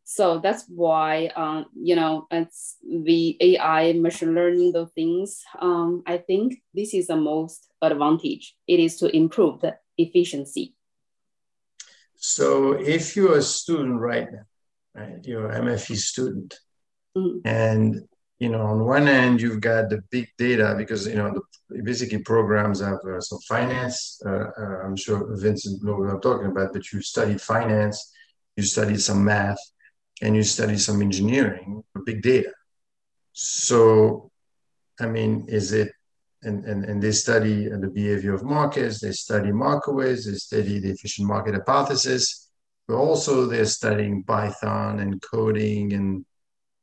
so 0.08 0.38
that's 0.38 0.66
why 0.68 1.28
um, 1.36 1.66
you 1.76 1.96
know 1.96 2.28
it's 2.30 2.78
the 2.84 3.38
ai 3.42 3.94
machine 3.94 4.36
learning 4.36 4.72
those 4.72 4.92
things 4.92 5.44
um, 5.60 6.04
i 6.06 6.18
think 6.18 6.62
this 6.74 6.94
is 6.94 7.08
the 7.08 7.16
most 7.16 7.68
advantage. 7.86 8.56
It 8.68 8.80
is 8.80 8.98
to 8.98 9.16
improve 9.16 9.62
the 9.62 9.78
efficiency. 9.98 10.76
So 12.16 12.74
if 12.74 13.16
you're 13.16 13.38
a 13.38 13.42
student 13.42 14.00
right 14.00 14.32
now 14.32 14.46
right 14.96 15.26
you're 15.26 15.50
an 15.50 15.66
mfe 15.66 15.96
student 15.98 16.58
mm-hmm. 17.16 17.40
and 17.44 18.08
you 18.40 18.50
know 18.50 18.62
on 18.62 18.86
one 18.86 19.08
end 19.08 19.42
you've 19.42 19.62
got 19.62 19.90
the 19.90 20.02
big 20.12 20.28
data 20.38 20.76
because 20.78 21.08
you 21.08 21.16
know 21.16 21.32
the 21.70 21.82
basically 21.84 22.20
programs 22.20 22.82
have 22.82 23.00
uh, 23.10 23.20
some 23.22 23.40
finance 23.48 24.22
uh, 24.26 24.50
uh, 24.58 24.78
i'm 24.84 24.96
sure 24.96 25.36
vincent 25.38 25.82
knows 25.84 26.00
what 26.00 26.10
i'm 26.10 26.22
talking 26.22 26.48
about 26.48 26.74
but 26.74 26.92
you 26.92 27.02
study 27.02 27.38
finance 27.38 28.12
you 28.56 28.64
study 28.64 28.98
some 28.98 29.24
math 29.24 29.60
and 30.22 30.36
you 30.36 30.44
study 30.44 30.78
some 30.78 31.02
engineering 31.02 31.84
big 32.06 32.22
data. 32.22 32.54
So, 33.34 34.32
I 35.00 35.08
mean, 35.08 35.46
is 35.50 35.74
it, 35.74 35.92
and, 36.44 36.64
and, 36.66 36.86
and 36.86 37.02
they 37.02 37.12
study 37.12 37.68
the 37.68 37.88
behavior 37.88 38.34
of 38.36 38.44
markets, 38.44 39.02
they 39.02 39.12
study 39.12 39.52
Markowitz, 39.52 40.26
they 40.26 40.34
study 40.34 40.80
the 40.80 40.92
efficient 40.92 41.28
market 41.28 41.56
hypothesis, 41.56 42.50
but 42.88 42.96
also 42.96 43.48
they're 43.48 43.66
studying 43.66 44.24
Python 44.24 45.00
and 45.00 45.22
coding 45.22 45.94
and 45.94 46.24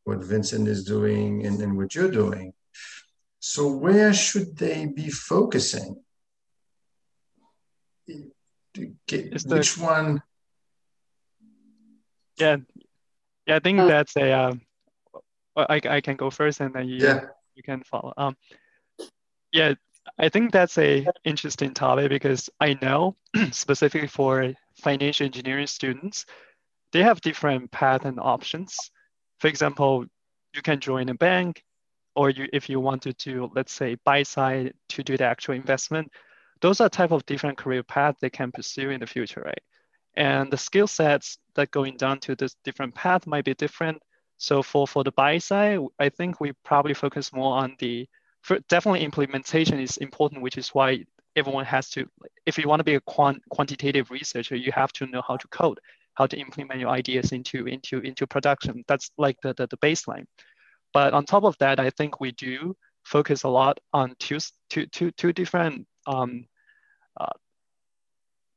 what 0.05 0.25
Vincent 0.25 0.69
is 0.69 0.85
doing 0.85 1.47
and, 1.47 1.61
and 1.61 1.77
what 1.77 1.95
you're 1.95 2.11
doing. 2.11 2.53
So, 3.39 3.69
where 3.69 4.13
should 4.13 4.57
they 4.57 4.87
be 4.87 5.11
focusing? 5.11 5.97
Which 8.77 9.79
one? 9.79 10.23
Yeah, 12.39 12.57
yeah, 13.47 13.57
I 13.57 13.59
think 13.59 13.81
uh, 13.81 13.87
that's 13.87 14.17
a. 14.17 14.33
Uh, 14.33 14.55
I 15.57 15.81
I 15.89 16.01
can 16.01 16.17
go 16.17 16.31
first, 16.31 16.61
and 16.61 16.75
then 16.75 16.89
you 16.89 16.99
yeah. 16.99 17.21
you 17.55 17.63
can 17.63 17.83
follow. 17.83 18.13
Um, 18.17 18.37
yeah, 19.53 19.75
I 20.19 20.29
think 20.29 20.53
that's 20.53 20.79
a 20.79 21.07
interesting 21.25 21.75
topic 21.75 22.09
because 22.09 22.49
I 22.61 22.79
know 22.81 23.17
specifically 23.51 24.09
for 24.09 24.55
financial 24.77 25.27
engineering 25.27 25.67
students, 25.67 26.27
they 26.93 27.03
have 27.03 27.21
different 27.21 27.71
path 27.71 28.05
and 28.05 28.19
options. 28.21 28.77
For 29.43 29.49
example, 29.49 30.07
you 30.55 30.63
can 30.63 30.79
join 30.79 31.09
a 31.09 31.15
bank, 31.15 31.65
or 32.15 32.31
you 32.31 32.47
if 32.53 32.69
you 32.71 32.79
wanted 32.79 33.19
to, 33.19 33.51
let's 33.57 33.73
say, 33.73 33.97
buy 34.05 34.23
side 34.23 34.73
to 34.91 35.03
do 35.03 35.17
the 35.17 35.25
actual 35.25 35.57
investment. 35.57 36.13
Those 36.61 36.81
are 36.81 36.89
type 36.89 37.11
of 37.11 37.27
different 37.27 37.59
career 37.59 37.83
paths 37.83 38.19
they 38.21 38.31
can 38.31 38.53
pursue 38.53 38.91
in 38.91 39.01
the 39.01 39.07
future, 39.09 39.43
right? 39.45 39.65
And 40.15 40.49
the 40.49 40.57
skill 40.57 40.87
sets 40.87 41.39
that 41.57 41.73
going 41.73 41.97
down 41.97 42.21
to 42.21 42.37
this 42.37 42.55
different 42.63 42.95
path 42.95 43.27
might 43.27 43.45
be 43.45 43.55
different. 43.55 44.01
So 44.37 44.63
for, 44.63 44.87
for 44.87 45.03
the 45.03 45.11
buy 45.11 45.39
side, 45.39 45.81
I 45.99 46.09
think 46.09 46.41
we 46.41 46.53
probably 46.65 46.95
focus 46.95 47.33
more 47.33 47.57
on 47.57 47.75
the, 47.81 48.09
definitely 48.69 49.03
implementation 49.03 49.81
is 49.81 49.97
important, 49.97 50.43
which 50.43 50.57
is 50.57 50.69
why 50.69 51.05
everyone 51.35 51.65
has 51.65 51.91
to, 51.91 52.07
if 52.47 52.59
you 52.59 52.69
want 52.69 52.79
to 52.79 52.85
be 52.85 52.95
a 52.95 53.01
quant, 53.01 53.43
quantitative 53.51 54.13
researcher, 54.13 54.55
you 54.55 54.71
have 54.71 54.93
to 54.93 55.07
know 55.07 55.23
how 55.27 55.37
to 55.37 55.49
code, 55.49 55.81
how 56.15 56.27
to 56.27 56.39
implement 56.39 56.81
your 56.81 56.91
ideas 56.91 57.33
into, 57.33 57.67
into, 57.67 57.99
into 58.01 58.27
production. 58.27 58.85
That's 58.89 59.11
like 59.19 59.37
the, 59.43 59.55
the, 59.55 59.67
the 59.67 59.79
baseline. 59.79 60.27
But 60.93 61.15
on 61.15 61.25
top 61.25 61.45
of 61.45 61.57
that, 61.59 61.81
I 61.81 61.91
think 61.91 62.21
we 62.21 62.33
do 62.33 62.77
focus 63.05 63.45
a 63.45 63.49
lot 63.49 63.81
on 63.93 64.15
two, 64.19 64.39
two, 64.69 64.87
two, 64.87 65.11
two 65.13 65.33
different 65.33 65.87
um, 66.07 66.47
uh, 67.19 67.33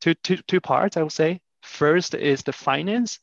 two, 0.01 0.13
two, 0.15 0.37
two 0.47 0.61
parts, 0.61 0.97
I 0.97 1.03
would 1.03 1.11
say. 1.11 1.41
First 1.63 2.13
is 2.13 2.43
the 2.43 2.53
finance. 2.53 3.19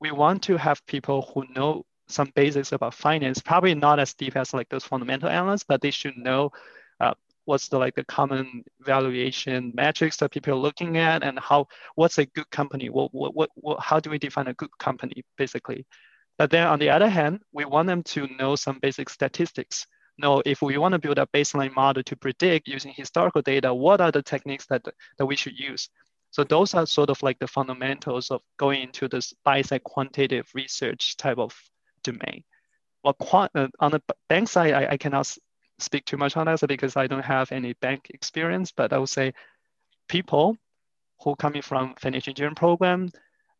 We 0.00 0.10
want 0.10 0.42
to 0.44 0.56
have 0.56 0.84
people 0.86 1.30
who 1.32 1.44
know 1.54 1.84
some 2.08 2.32
basics 2.34 2.72
about 2.72 2.94
finance, 2.94 3.40
probably 3.40 3.74
not 3.74 3.98
as 3.98 4.14
deep 4.14 4.36
as 4.36 4.52
like 4.52 4.68
those 4.68 4.84
fundamental 4.84 5.28
analysts, 5.28 5.64
but 5.66 5.80
they 5.80 5.90
should 5.90 6.16
know 6.16 6.50
uh, 7.00 7.14
what's 7.44 7.68
the 7.68 7.78
like 7.78 7.94
the 7.94 8.04
common 8.04 8.64
valuation 8.80 9.72
metrics 9.74 10.16
that 10.18 10.30
people 10.30 10.54
are 10.54 10.56
looking 10.56 10.96
at 10.96 11.22
and 11.22 11.38
how 11.38 11.66
what's 11.94 12.18
a 12.18 12.26
good 12.26 12.50
company? 12.50 12.88
What, 12.88 13.12
what, 13.12 13.34
what, 13.34 13.50
what 13.54 13.80
how 13.80 14.00
do 14.00 14.10
we 14.10 14.18
define 14.18 14.48
a 14.48 14.54
good 14.54 14.76
company 14.78 15.24
basically? 15.36 15.86
But 16.38 16.50
then 16.50 16.66
on 16.66 16.78
the 16.78 16.90
other 16.90 17.08
hand 17.08 17.40
we 17.52 17.64
want 17.64 17.86
them 17.86 18.02
to 18.14 18.26
know 18.38 18.56
some 18.56 18.78
basic 18.80 19.08
statistics. 19.08 19.86
Know 20.16 20.42
if 20.46 20.62
we 20.62 20.78
want 20.78 20.92
to 20.92 20.98
build 20.98 21.18
a 21.18 21.26
baseline 21.26 21.74
model 21.74 22.02
to 22.04 22.16
predict 22.16 22.68
using 22.68 22.92
historical 22.92 23.42
data 23.42 23.74
what 23.74 24.00
are 24.00 24.12
the 24.12 24.22
techniques 24.22 24.66
that 24.66 24.84
that 25.18 25.26
we 25.26 25.36
should 25.36 25.58
use? 25.58 25.88
So 26.30 26.42
those 26.42 26.74
are 26.74 26.84
sort 26.84 27.10
of 27.10 27.22
like 27.22 27.38
the 27.38 27.46
fundamentals 27.46 28.32
of 28.32 28.42
going 28.56 28.82
into 28.82 29.06
this 29.06 29.32
buy-side 29.44 29.84
quantitative 29.84 30.48
research 30.52 31.16
type 31.16 31.38
of 31.38 31.54
domain. 32.02 32.42
Well, 33.04 33.12
quant, 33.14 33.52
uh, 33.54 33.68
on 33.78 33.92
the 33.92 34.02
bank 34.28 34.48
side, 34.48 34.72
I, 34.72 34.92
I 34.92 34.96
cannot 34.96 35.32
speak 35.78 36.04
too 36.04 36.16
much 36.16 36.36
on 36.36 36.46
that 36.46 36.60
because 36.68 36.96
I 36.96 37.06
don't 37.06 37.24
have 37.24 37.52
any 37.52 37.72
bank 37.74 38.10
experience, 38.10 38.72
but 38.72 38.92
I 38.92 38.98
would 38.98 39.08
say 39.08 39.34
people 40.08 40.56
who 41.22 41.36
coming 41.36 41.62
from 41.62 41.94
financial 41.96 42.30
engineering 42.30 42.54
program 42.54 43.10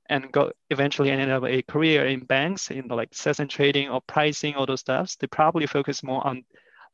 and 0.08 0.30
go 0.30 0.52
eventually 0.70 1.10
end 1.10 1.30
up 1.30 1.44
a 1.44 1.62
career 1.62 2.06
in 2.06 2.20
banks 2.20 2.70
in 2.70 2.88
the 2.88 2.94
like 2.94 3.14
session 3.14 3.48
trading 3.48 3.88
or 3.88 4.02
pricing, 4.02 4.54
all 4.54 4.66
those 4.66 4.80
stuffs, 4.80 5.16
they 5.16 5.26
probably 5.26 5.66
focus 5.66 6.02
more 6.02 6.24
on 6.26 6.44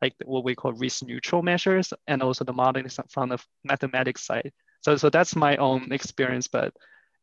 like 0.00 0.14
what 0.24 0.44
we 0.44 0.54
call 0.54 0.72
risk 0.72 1.02
neutral 1.02 1.42
measures 1.42 1.92
and 2.06 2.22
also 2.22 2.44
the 2.44 2.52
modeling 2.52 2.88
from 3.08 3.28
the 3.28 3.38
mathematics 3.64 4.24
side. 4.24 4.52
So 4.82 4.96
so 4.96 5.10
that's 5.10 5.36
my 5.36 5.56
own 5.56 5.92
experience. 5.92 6.48
But 6.48 6.72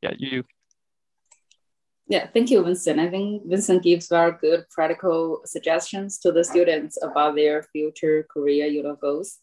yeah, 0.01 0.11
you. 0.17 0.43
Yeah, 2.09 2.27
thank 2.33 2.49
you, 2.49 2.63
Vincent. 2.63 2.99
I 2.99 3.09
think 3.09 3.43
Vincent 3.45 3.83
gives 3.83 4.07
very 4.07 4.31
good 4.39 4.65
practical 4.69 5.41
suggestions 5.45 6.17
to 6.19 6.31
the 6.31 6.43
students 6.43 6.97
about 7.03 7.35
their 7.35 7.63
future 7.63 8.25
career, 8.31 8.67
you 8.67 8.81
know, 8.81 8.95
goals. 8.95 9.39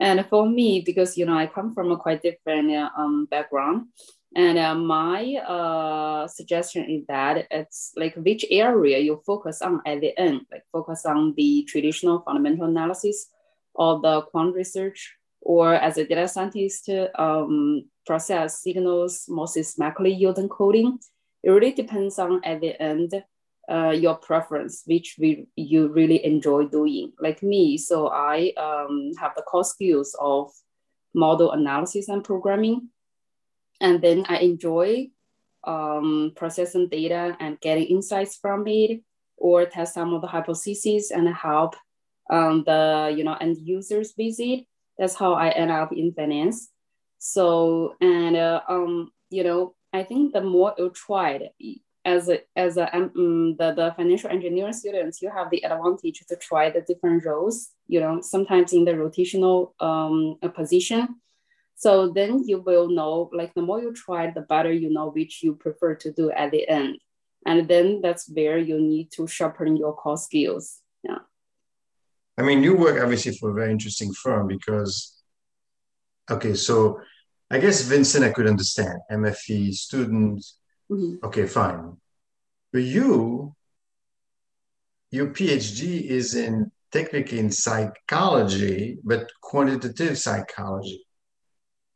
And 0.00 0.26
for 0.26 0.48
me, 0.48 0.80
because 0.80 1.16
you 1.16 1.24
know 1.24 1.36
I 1.36 1.46
come 1.46 1.72
from 1.72 1.92
a 1.92 1.96
quite 1.96 2.22
different 2.22 2.72
uh, 2.72 2.90
um, 2.96 3.26
background, 3.30 3.88
and 4.34 4.58
uh, 4.58 4.74
my 4.74 5.34
uh, 5.46 6.26
suggestion 6.26 6.88
is 6.88 7.04
that 7.06 7.46
it's 7.50 7.92
like 7.96 8.14
which 8.14 8.44
area 8.50 8.98
you 8.98 9.22
focus 9.26 9.60
on 9.62 9.80
at 9.86 10.00
the 10.00 10.16
end, 10.18 10.46
like 10.50 10.64
focus 10.72 11.04
on 11.04 11.34
the 11.36 11.64
traditional 11.68 12.20
fundamental 12.20 12.66
analysis 12.66 13.26
or 13.74 14.00
the 14.00 14.22
quant 14.22 14.54
research 14.54 15.16
or 15.40 15.74
as 15.74 15.96
a 15.96 16.04
data 16.04 16.28
scientist, 16.28 16.88
um, 17.18 17.84
process 18.06 18.62
signals 18.62 19.24
more 19.28 19.48
systematically 19.48 20.12
using 20.12 20.48
coding. 20.48 20.98
It 21.42 21.50
really 21.50 21.72
depends 21.72 22.18
on 22.18 22.44
at 22.44 22.60
the 22.60 22.80
end 22.80 23.22
uh, 23.70 23.90
your 23.90 24.16
preference, 24.16 24.82
which 24.86 25.16
we, 25.18 25.46
you 25.56 25.88
really 25.88 26.24
enjoy 26.24 26.66
doing. 26.66 27.12
Like 27.20 27.42
me, 27.42 27.78
so 27.78 28.08
I 28.08 28.52
um, 28.56 29.12
have 29.20 29.32
the 29.36 29.42
core 29.42 29.64
skills 29.64 30.16
of 30.20 30.50
model 31.14 31.52
analysis 31.52 32.08
and 32.08 32.24
programming, 32.24 32.88
and 33.80 34.02
then 34.02 34.26
I 34.28 34.38
enjoy 34.38 35.10
um, 35.64 36.32
processing 36.36 36.88
data 36.88 37.36
and 37.40 37.60
getting 37.60 37.84
insights 37.86 38.36
from 38.36 38.66
it, 38.66 39.02
or 39.36 39.66
test 39.66 39.94
some 39.94 40.12
of 40.14 40.20
the 40.20 40.28
hypotheses 40.28 41.10
and 41.10 41.28
help 41.28 41.76
um, 42.30 42.64
the 42.66 43.14
you 43.16 43.24
know 43.24 43.34
end 43.40 43.58
users 43.60 44.14
with 44.18 44.36
it 44.38 44.66
that's 45.00 45.14
how 45.14 45.32
I 45.32 45.48
end 45.48 45.70
up 45.70 45.92
in 45.92 46.12
finance. 46.12 46.68
So 47.18 47.96
and 48.02 48.36
uh, 48.36 48.60
um, 48.68 49.10
you 49.30 49.42
know, 49.42 49.74
I 49.92 50.02
think 50.04 50.32
the 50.32 50.40
more 50.40 50.74
you 50.78 50.92
it, 51.58 51.80
as 52.04 52.28
a 52.28 52.40
as 52.56 52.76
a 52.76 52.94
um, 52.96 53.56
the, 53.58 53.72
the 53.74 53.92
financial 53.96 54.30
engineering 54.30 54.72
students, 54.72 55.20
you 55.20 55.30
have 55.30 55.50
the 55.50 55.64
advantage 55.64 56.22
to 56.28 56.36
try 56.36 56.70
the 56.70 56.80
different 56.80 57.24
roles. 57.24 57.70
You 57.88 58.00
know, 58.00 58.20
sometimes 58.20 58.72
in 58.72 58.84
the 58.84 58.92
rotational 58.92 59.72
um, 59.80 60.38
position. 60.54 61.20
So 61.76 62.12
then 62.12 62.44
you 62.46 62.60
will 62.60 62.90
know, 62.90 63.30
like 63.32 63.54
the 63.54 63.62
more 63.62 63.80
you 63.80 63.94
try, 63.94 64.30
the 64.30 64.42
better 64.42 64.72
you 64.72 64.90
know 64.90 65.08
which 65.10 65.42
you 65.42 65.54
prefer 65.54 65.94
to 65.96 66.12
do 66.12 66.30
at 66.30 66.50
the 66.50 66.68
end. 66.68 66.98
And 67.46 67.66
then 67.66 68.02
that's 68.02 68.28
where 68.30 68.58
you 68.58 68.78
need 68.78 69.10
to 69.12 69.26
sharpen 69.26 69.76
your 69.76 69.94
core 69.94 70.18
skills. 70.18 70.80
Yeah. 71.02 71.20
I 72.36 72.42
mean, 72.42 72.62
you 72.62 72.76
work 72.76 73.02
obviously 73.02 73.34
for 73.34 73.50
a 73.50 73.54
very 73.54 73.70
interesting 73.72 74.12
firm 74.12 74.46
because, 74.46 75.22
okay, 76.30 76.52
so 76.52 77.00
I 77.50 77.58
guess 77.58 77.82
Vincent, 77.82 78.24
I 78.24 78.30
could 78.30 78.46
understand 78.46 79.00
MFE 79.10 79.74
students. 79.74 80.58
Mm-hmm. 80.90 81.24
Okay, 81.26 81.46
fine. 81.46 81.96
But 82.72 82.82
you, 82.82 83.54
your 85.10 85.28
PhD 85.28 86.02
is 86.02 86.36
in 86.36 86.70
technically 86.92 87.40
in 87.40 87.50
psychology, 87.50 88.98
but 89.02 89.30
quantitative 89.40 90.18
psychology. 90.18 91.04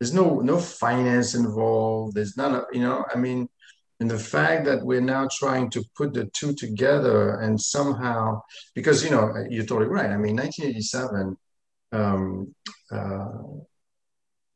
There's 0.01 0.12
no 0.12 0.40
no 0.40 0.59
finance 0.59 1.35
involved. 1.35 2.17
There's 2.17 2.37
none 2.37 2.57
of 2.57 2.64
you 2.73 2.81
know. 2.81 3.05
I 3.12 3.17
mean, 3.17 3.49
and 4.01 4.11
the 4.11 4.19
fact 4.19 4.64
that 4.64 4.85
we're 4.85 5.01
now 5.01 5.29
trying 5.31 5.71
to 5.71 5.85
put 5.97 6.14
the 6.14 6.29
two 6.35 6.53
together 6.55 7.40
and 7.40 7.61
somehow 7.61 8.43
because 8.75 9.05
you 9.05 9.11
know 9.11 9.33
you're 9.49 9.64
totally 9.64 9.88
right. 9.88 10.11
I 10.11 10.17
mean, 10.17 10.37
1987. 10.37 11.37
Um, 11.93 12.55
uh, 12.90 13.29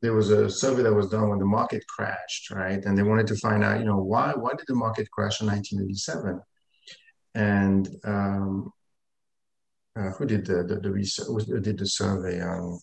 there 0.01 0.13
was 0.13 0.29
a 0.29 0.49
survey 0.49 0.83
that 0.83 0.93
was 0.93 1.09
done 1.09 1.29
when 1.29 1.39
the 1.39 1.45
market 1.45 1.85
crashed, 1.87 2.51
right? 2.51 2.83
And 2.85 2.97
they 2.97 3.03
wanted 3.03 3.27
to 3.27 3.35
find 3.35 3.63
out, 3.63 3.79
you 3.79 3.85
know, 3.85 3.97
why 3.97 4.33
why 4.33 4.51
did 4.57 4.67
the 4.67 4.75
market 4.75 5.09
crash 5.11 5.41
in 5.41 5.47
1987? 5.47 6.41
And 7.35 7.89
um, 8.05 8.71
uh, 9.97 10.11
who 10.11 10.25
did 10.25 10.45
the 10.45 10.63
the, 10.63 10.75
the 10.79 10.91
research? 10.91 11.27
Who 11.27 11.59
did 11.59 11.77
the 11.77 11.85
survey? 11.85 12.39
Um, 12.41 12.79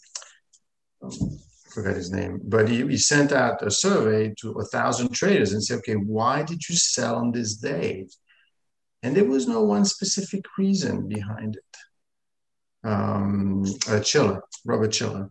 um, 1.02 1.10
forgot 1.76 1.96
his 1.96 2.10
name, 2.10 2.40
but 2.44 2.68
he, 2.68 2.86
he 2.86 2.96
sent 2.96 3.32
out 3.32 3.62
a 3.62 3.70
survey 3.70 4.32
to 4.40 4.52
a 4.52 4.64
thousand 4.64 5.12
traders 5.12 5.52
and 5.52 5.62
said, 5.62 5.78
okay, 5.78 5.94
why 5.94 6.42
did 6.42 6.66
you 6.68 6.74
sell 6.74 7.16
on 7.16 7.32
this 7.32 7.54
day? 7.54 8.06
And 9.02 9.14
there 9.14 9.24
was 9.24 9.46
no 9.46 9.62
one 9.62 9.84
specific 9.84 10.44
reason 10.58 11.06
behind 11.06 11.56
it. 11.56 12.88
Um, 12.88 13.64
uh, 13.88 14.00
Shiller, 14.00 14.42
Robert 14.64 14.94
Shiller. 14.94 15.30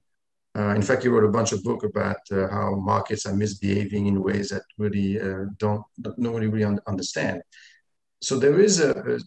Uh, 0.58 0.74
in 0.74 0.82
fact, 0.82 1.04
he 1.04 1.10
wrote 1.10 1.26
a 1.26 1.38
bunch 1.38 1.52
of 1.52 1.64
book 1.64 1.84
about 1.84 2.18
uh, 2.32 2.48
how 2.48 2.76
markets 2.76 3.26
are 3.26 3.36
misbehaving 3.36 4.08
in 4.08 4.24
ways 4.24 4.50
that 4.50 4.64
really 4.78 5.20
uh, 5.20 5.46
don't 5.58 5.84
nobody 6.18 6.48
really 6.48 6.64
un- 6.64 6.80
understand. 6.88 7.42
So 8.22 8.40
there 8.40 8.60
is 8.60 8.80
a, 8.80 8.92
a 8.92 9.20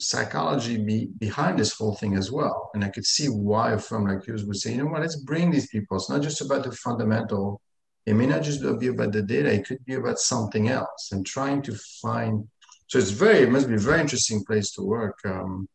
psychology 0.00 0.78
be, 0.78 1.10
behind 1.18 1.58
this 1.58 1.74
whole 1.74 1.94
thing 1.96 2.16
as 2.16 2.32
well, 2.32 2.70
and 2.74 2.82
I 2.84 2.88
could 2.88 3.04
see 3.04 3.26
why 3.26 3.72
a 3.72 3.78
firm 3.78 4.06
like 4.06 4.26
yours 4.26 4.44
would 4.46 4.56
say, 4.56 4.72
you 4.72 4.78
know 4.78 4.86
what, 4.86 5.02
let's 5.02 5.16
bring 5.16 5.50
these 5.50 5.68
people. 5.68 5.96
It's 5.96 6.10
not 6.10 6.22
just 6.22 6.40
about 6.40 6.64
the 6.64 6.72
fundamental. 6.72 7.60
It 8.06 8.14
may 8.14 8.26
not 8.26 8.42
just 8.42 8.62
be 8.80 8.88
about 8.88 9.12
the 9.12 9.22
data. 9.22 9.52
It 9.52 9.66
could 9.66 9.84
be 9.84 9.94
about 9.94 10.18
something 10.18 10.68
else, 10.68 11.10
and 11.12 11.24
trying 11.24 11.60
to 11.62 11.76
find. 12.00 12.48
So 12.88 12.98
it's 12.98 13.10
very, 13.10 13.40
it 13.40 13.50
must 13.50 13.68
be 13.68 13.74
a 13.74 13.78
very 13.78 14.00
interesting 14.00 14.44
place 14.44 14.72
to 14.72 14.82
work. 14.82 15.18
Um, 15.24 15.68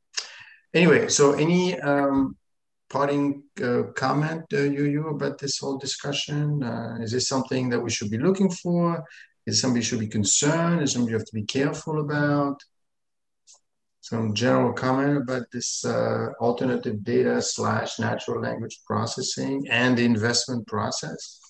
anyway, 0.73 1.07
so 1.07 1.33
any 1.33 1.79
um, 1.79 2.35
parting 2.89 3.43
uh, 3.63 3.83
comment, 3.95 4.45
uh, 4.53 4.61
you, 4.61 4.85
you 4.85 5.07
about 5.07 5.37
this 5.37 5.59
whole 5.59 5.77
discussion? 5.77 6.63
Uh, 6.63 6.97
is 7.01 7.11
this 7.11 7.27
something 7.27 7.69
that 7.69 7.79
we 7.79 7.89
should 7.89 8.09
be 8.09 8.17
looking 8.17 8.49
for? 8.49 9.03
Is 9.45 9.61
somebody 9.61 9.83
should 9.83 9.99
be 9.99 10.07
concerned? 10.07 10.81
Is 10.81 10.93
somebody 10.93 11.11
you 11.11 11.17
have 11.17 11.27
to 11.27 11.33
be 11.35 11.43
careful 11.45 11.99
about? 11.99 12.61
Some 14.01 14.33
general 14.33 14.71
comment 14.71 15.17
about 15.17 15.43
this 15.51 15.83
uh, 15.83 16.27
alternative 16.39 17.03
data 17.03 17.41
slash 17.41 17.99
natural 17.99 18.41
language 18.41 18.79
processing 18.85 19.67
and 19.69 19.97
the 19.97 20.05
investment 20.05 20.65
process? 20.67 21.41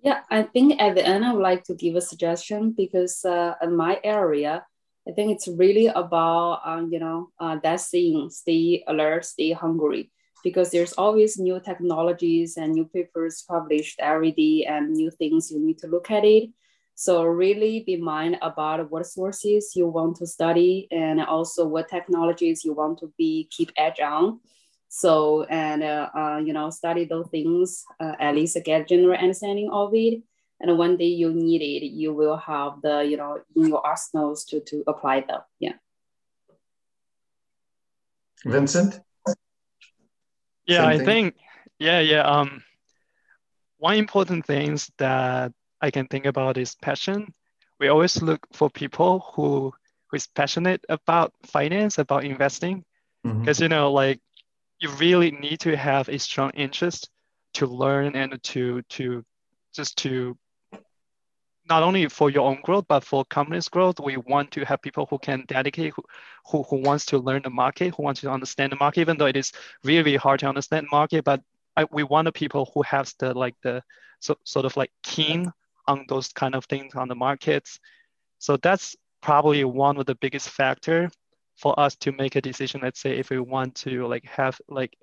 Yeah, 0.00 0.20
I 0.30 0.44
think 0.44 0.80
at 0.80 0.94
the 0.94 1.06
end, 1.06 1.24
I 1.24 1.34
would 1.34 1.42
like 1.42 1.64
to 1.64 1.74
give 1.74 1.96
a 1.96 2.00
suggestion 2.00 2.72
because 2.76 3.24
uh, 3.24 3.54
in 3.62 3.76
my 3.76 4.00
area, 4.04 4.64
I 5.08 5.12
think 5.12 5.32
it's 5.32 5.48
really 5.48 5.86
about, 5.86 6.60
um, 6.66 6.90
you 6.92 6.98
know, 6.98 7.30
uh, 7.40 7.56
that 7.62 7.80
saying, 7.80 8.28
stay 8.30 8.84
alert, 8.86 9.24
stay 9.24 9.52
hungry, 9.52 10.10
because 10.44 10.70
there's 10.70 10.92
always 10.92 11.38
new 11.38 11.60
technologies 11.60 12.58
and 12.58 12.74
new 12.74 12.84
papers 12.84 13.42
published 13.48 14.00
every 14.00 14.32
day 14.32 14.66
and 14.68 14.92
new 14.92 15.10
things 15.10 15.50
you 15.50 15.64
need 15.64 15.78
to 15.78 15.86
look 15.86 16.10
at 16.10 16.24
it. 16.24 16.50
So 16.94 17.24
really 17.24 17.84
be 17.86 17.96
mind 17.96 18.36
about 18.42 18.90
what 18.90 19.06
sources 19.06 19.72
you 19.74 19.86
want 19.86 20.16
to 20.16 20.26
study 20.26 20.88
and 20.90 21.22
also 21.22 21.66
what 21.66 21.88
technologies 21.88 22.64
you 22.64 22.74
want 22.74 22.98
to 22.98 23.10
be 23.16 23.48
keep 23.50 23.72
edge 23.76 24.00
on. 24.00 24.40
So, 24.88 25.44
and, 25.44 25.82
uh, 25.82 26.10
uh, 26.14 26.38
you 26.44 26.52
know, 26.52 26.68
study 26.70 27.04
those 27.04 27.28
things, 27.28 27.84
uh, 28.00 28.12
at 28.20 28.34
least 28.34 28.58
get 28.64 28.88
general 28.88 29.16
understanding 29.16 29.70
of 29.70 29.94
it 29.94 30.22
and 30.60 30.76
one 30.76 30.96
day 30.96 31.06
you 31.06 31.32
need 31.32 31.62
it. 31.62 31.86
You 31.86 32.12
will 32.12 32.36
have 32.36 32.82
the 32.82 33.04
you 33.04 33.16
know 33.16 33.40
in 33.56 33.68
your 33.68 33.84
arsenals 33.86 34.44
to 34.46 34.60
to 34.60 34.82
apply 34.86 35.20
them 35.20 35.40
yeah. 35.58 35.74
Vincent? 38.44 39.00
Yeah 40.66 40.86
i 40.86 40.98
think 40.98 41.34
yeah 41.78 42.00
yeah 42.00 42.22
um 42.22 42.62
one 43.78 43.96
important 43.96 44.44
things 44.46 44.90
that 44.98 45.52
i 45.80 45.90
can 45.90 46.06
think 46.06 46.26
about 46.26 46.58
is 46.58 46.74
passion. 46.76 47.32
We 47.80 47.88
always 47.88 48.20
look 48.22 48.40
for 48.52 48.68
people 48.68 49.24
who 49.32 49.72
who 50.08 50.16
is 50.16 50.26
passionate 50.26 50.84
about 50.88 51.32
finance 51.46 51.98
about 51.98 52.24
investing. 52.24 52.84
Because 53.22 53.58
mm-hmm. 53.58 53.62
you 53.64 53.68
know 53.68 53.92
like 53.92 54.20
you 54.80 54.90
really 54.90 55.30
need 55.30 55.60
to 55.60 55.76
have 55.76 56.08
a 56.08 56.18
strong 56.18 56.50
interest 56.50 57.10
to 57.54 57.66
learn 57.66 58.14
and 58.14 58.42
to 58.44 58.82
to 58.82 59.24
just 59.74 59.98
to 59.98 60.36
not 61.68 61.82
only 61.82 62.08
for 62.08 62.30
your 62.30 62.46
own 62.48 62.60
growth, 62.62 62.86
but 62.88 63.04
for 63.04 63.24
company's 63.24 63.68
growth, 63.68 64.00
we 64.00 64.16
want 64.16 64.50
to 64.52 64.64
have 64.64 64.82
people 64.82 65.06
who 65.10 65.18
can 65.18 65.44
dedicate, 65.46 65.92
who, 65.94 66.02
who, 66.46 66.62
who 66.64 66.76
wants 66.76 67.04
to 67.06 67.18
learn 67.18 67.42
the 67.42 67.50
market, 67.50 67.94
who 67.94 68.02
wants 68.02 68.20
to 68.22 68.30
understand 68.30 68.72
the 68.72 68.76
market, 68.76 69.00
even 69.00 69.16
though 69.16 69.26
it 69.26 69.36
is 69.36 69.52
really, 69.84 70.16
hard 70.16 70.40
to 70.40 70.48
understand 70.48 70.86
market, 70.90 71.24
but 71.24 71.42
I, 71.76 71.86
we 71.92 72.02
want 72.02 72.26
the 72.26 72.32
people 72.32 72.70
who 72.74 72.82
have 72.82 73.12
the, 73.18 73.34
like 73.34 73.54
the, 73.62 73.82
so, 74.20 74.36
sort 74.44 74.66
of 74.66 74.76
like 74.76 74.90
keen 75.02 75.52
on 75.86 76.04
those 76.08 76.28
kind 76.28 76.54
of 76.54 76.64
things 76.64 76.94
on 76.94 77.08
the 77.08 77.14
markets. 77.14 77.78
So 78.38 78.56
that's 78.56 78.96
probably 79.20 79.64
one 79.64 79.96
of 79.96 80.06
the 80.06 80.14
biggest 80.16 80.48
factor 80.50 81.10
for 81.56 81.78
us 81.78 81.96
to 81.96 82.12
make 82.12 82.36
a 82.36 82.40
decision. 82.40 82.80
Let's 82.82 83.00
say 83.00 83.18
if 83.18 83.30
we 83.30 83.38
want 83.38 83.74
to 83.76 84.06
like 84.06 84.24
have 84.24 84.60
like 84.68 84.96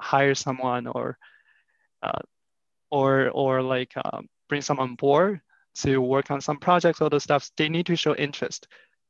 hire 0.00 0.34
someone 0.34 0.86
or, 0.86 1.18
uh, 2.02 2.22
or, 2.90 3.30
or 3.30 3.62
like 3.62 3.92
um, 4.04 4.28
bring 4.48 4.62
someone 4.62 4.90
on 4.90 4.94
board 4.94 5.40
to 5.82 5.98
work 5.98 6.30
on 6.30 6.40
some 6.40 6.58
projects, 6.58 7.00
all 7.00 7.10
those 7.10 7.24
stuff, 7.24 7.50
they 7.56 7.68
need 7.68 7.86
to 7.86 7.96
show 7.96 8.14
interest, 8.14 8.66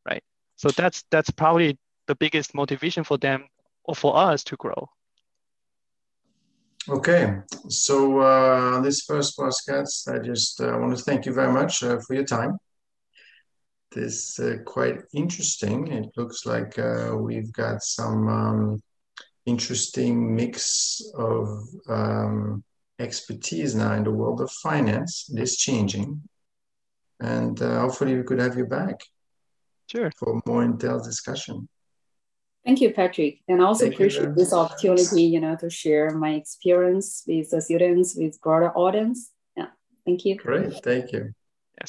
right? 0.09 0.23
So 0.57 0.69
that's 0.71 1.05
that's 1.11 1.31
probably 1.31 1.79
the 2.07 2.15
biggest 2.15 2.55
motivation 2.55 3.05
for 3.05 3.19
them 3.19 3.47
or 3.85 3.95
for 3.95 4.17
us 4.17 4.45
to 4.45 4.57
grow. 4.57 4.89
Okay, 6.89 7.35
so 7.69 8.21
uh, 8.21 8.81
this 8.81 9.01
first 9.01 9.37
podcast, 9.37 10.07
I 10.09 10.25
just 10.25 10.61
uh, 10.61 10.77
want 10.79 10.97
to 10.97 11.03
thank 11.03 11.27
you 11.27 11.33
very 11.33 11.53
much 11.53 11.83
uh, 11.83 11.99
for 11.99 12.15
your 12.15 12.25
time. 12.25 12.59
This 13.91 14.39
uh, 14.39 14.59
quite 14.65 15.01
interesting. 15.13 15.89
It 15.89 16.11
looks 16.17 16.47
like 16.47 16.79
uh, 16.79 17.17
we've 17.17 17.53
got 17.53 17.83
some 17.83 18.29
um, 18.29 18.83
interesting 19.47 20.37
mix 20.37 21.03
of 21.17 21.49
um, 21.89 22.63
expertise 23.01 23.75
now 23.75 23.95
in 23.95 24.05
the 24.05 24.13
world 24.13 24.41
of 24.41 24.51
finance. 24.51 25.29
It 25.33 25.43
is 25.43 25.57
changing, 25.57 26.23
and 27.21 27.61
uh, 27.61 27.81
hopefully 27.81 28.17
we 28.17 28.23
could 28.23 28.39
have 28.39 28.57
you 28.57 28.67
back. 28.67 29.01
Sure. 29.91 30.11
For 30.17 30.41
more 30.47 30.65
in-depth 30.65 31.05
discussion. 31.05 31.69
Thank 32.65 32.81
you, 32.81 32.93
Patrick. 32.93 33.39
And 33.47 33.63
I 33.63 33.65
also 33.67 33.85
Thank 33.85 33.95
appreciate 33.95 34.35
this 34.35 34.53
opportunity, 34.53 35.23
you 35.23 35.41
know, 35.41 35.55
to 35.57 35.71
share 35.71 36.11
my 36.11 36.33
experience 36.35 37.23
with 37.27 37.51
the 37.51 37.61
students, 37.61 38.17
with 38.17 38.41
broader 38.41 38.73
audience. 38.77 39.31
Yeah. 39.57 39.69
Thank 40.05 40.25
you. 40.25 40.35
Great. 40.35 40.75
Thank 40.83 41.13
you. 41.13 41.33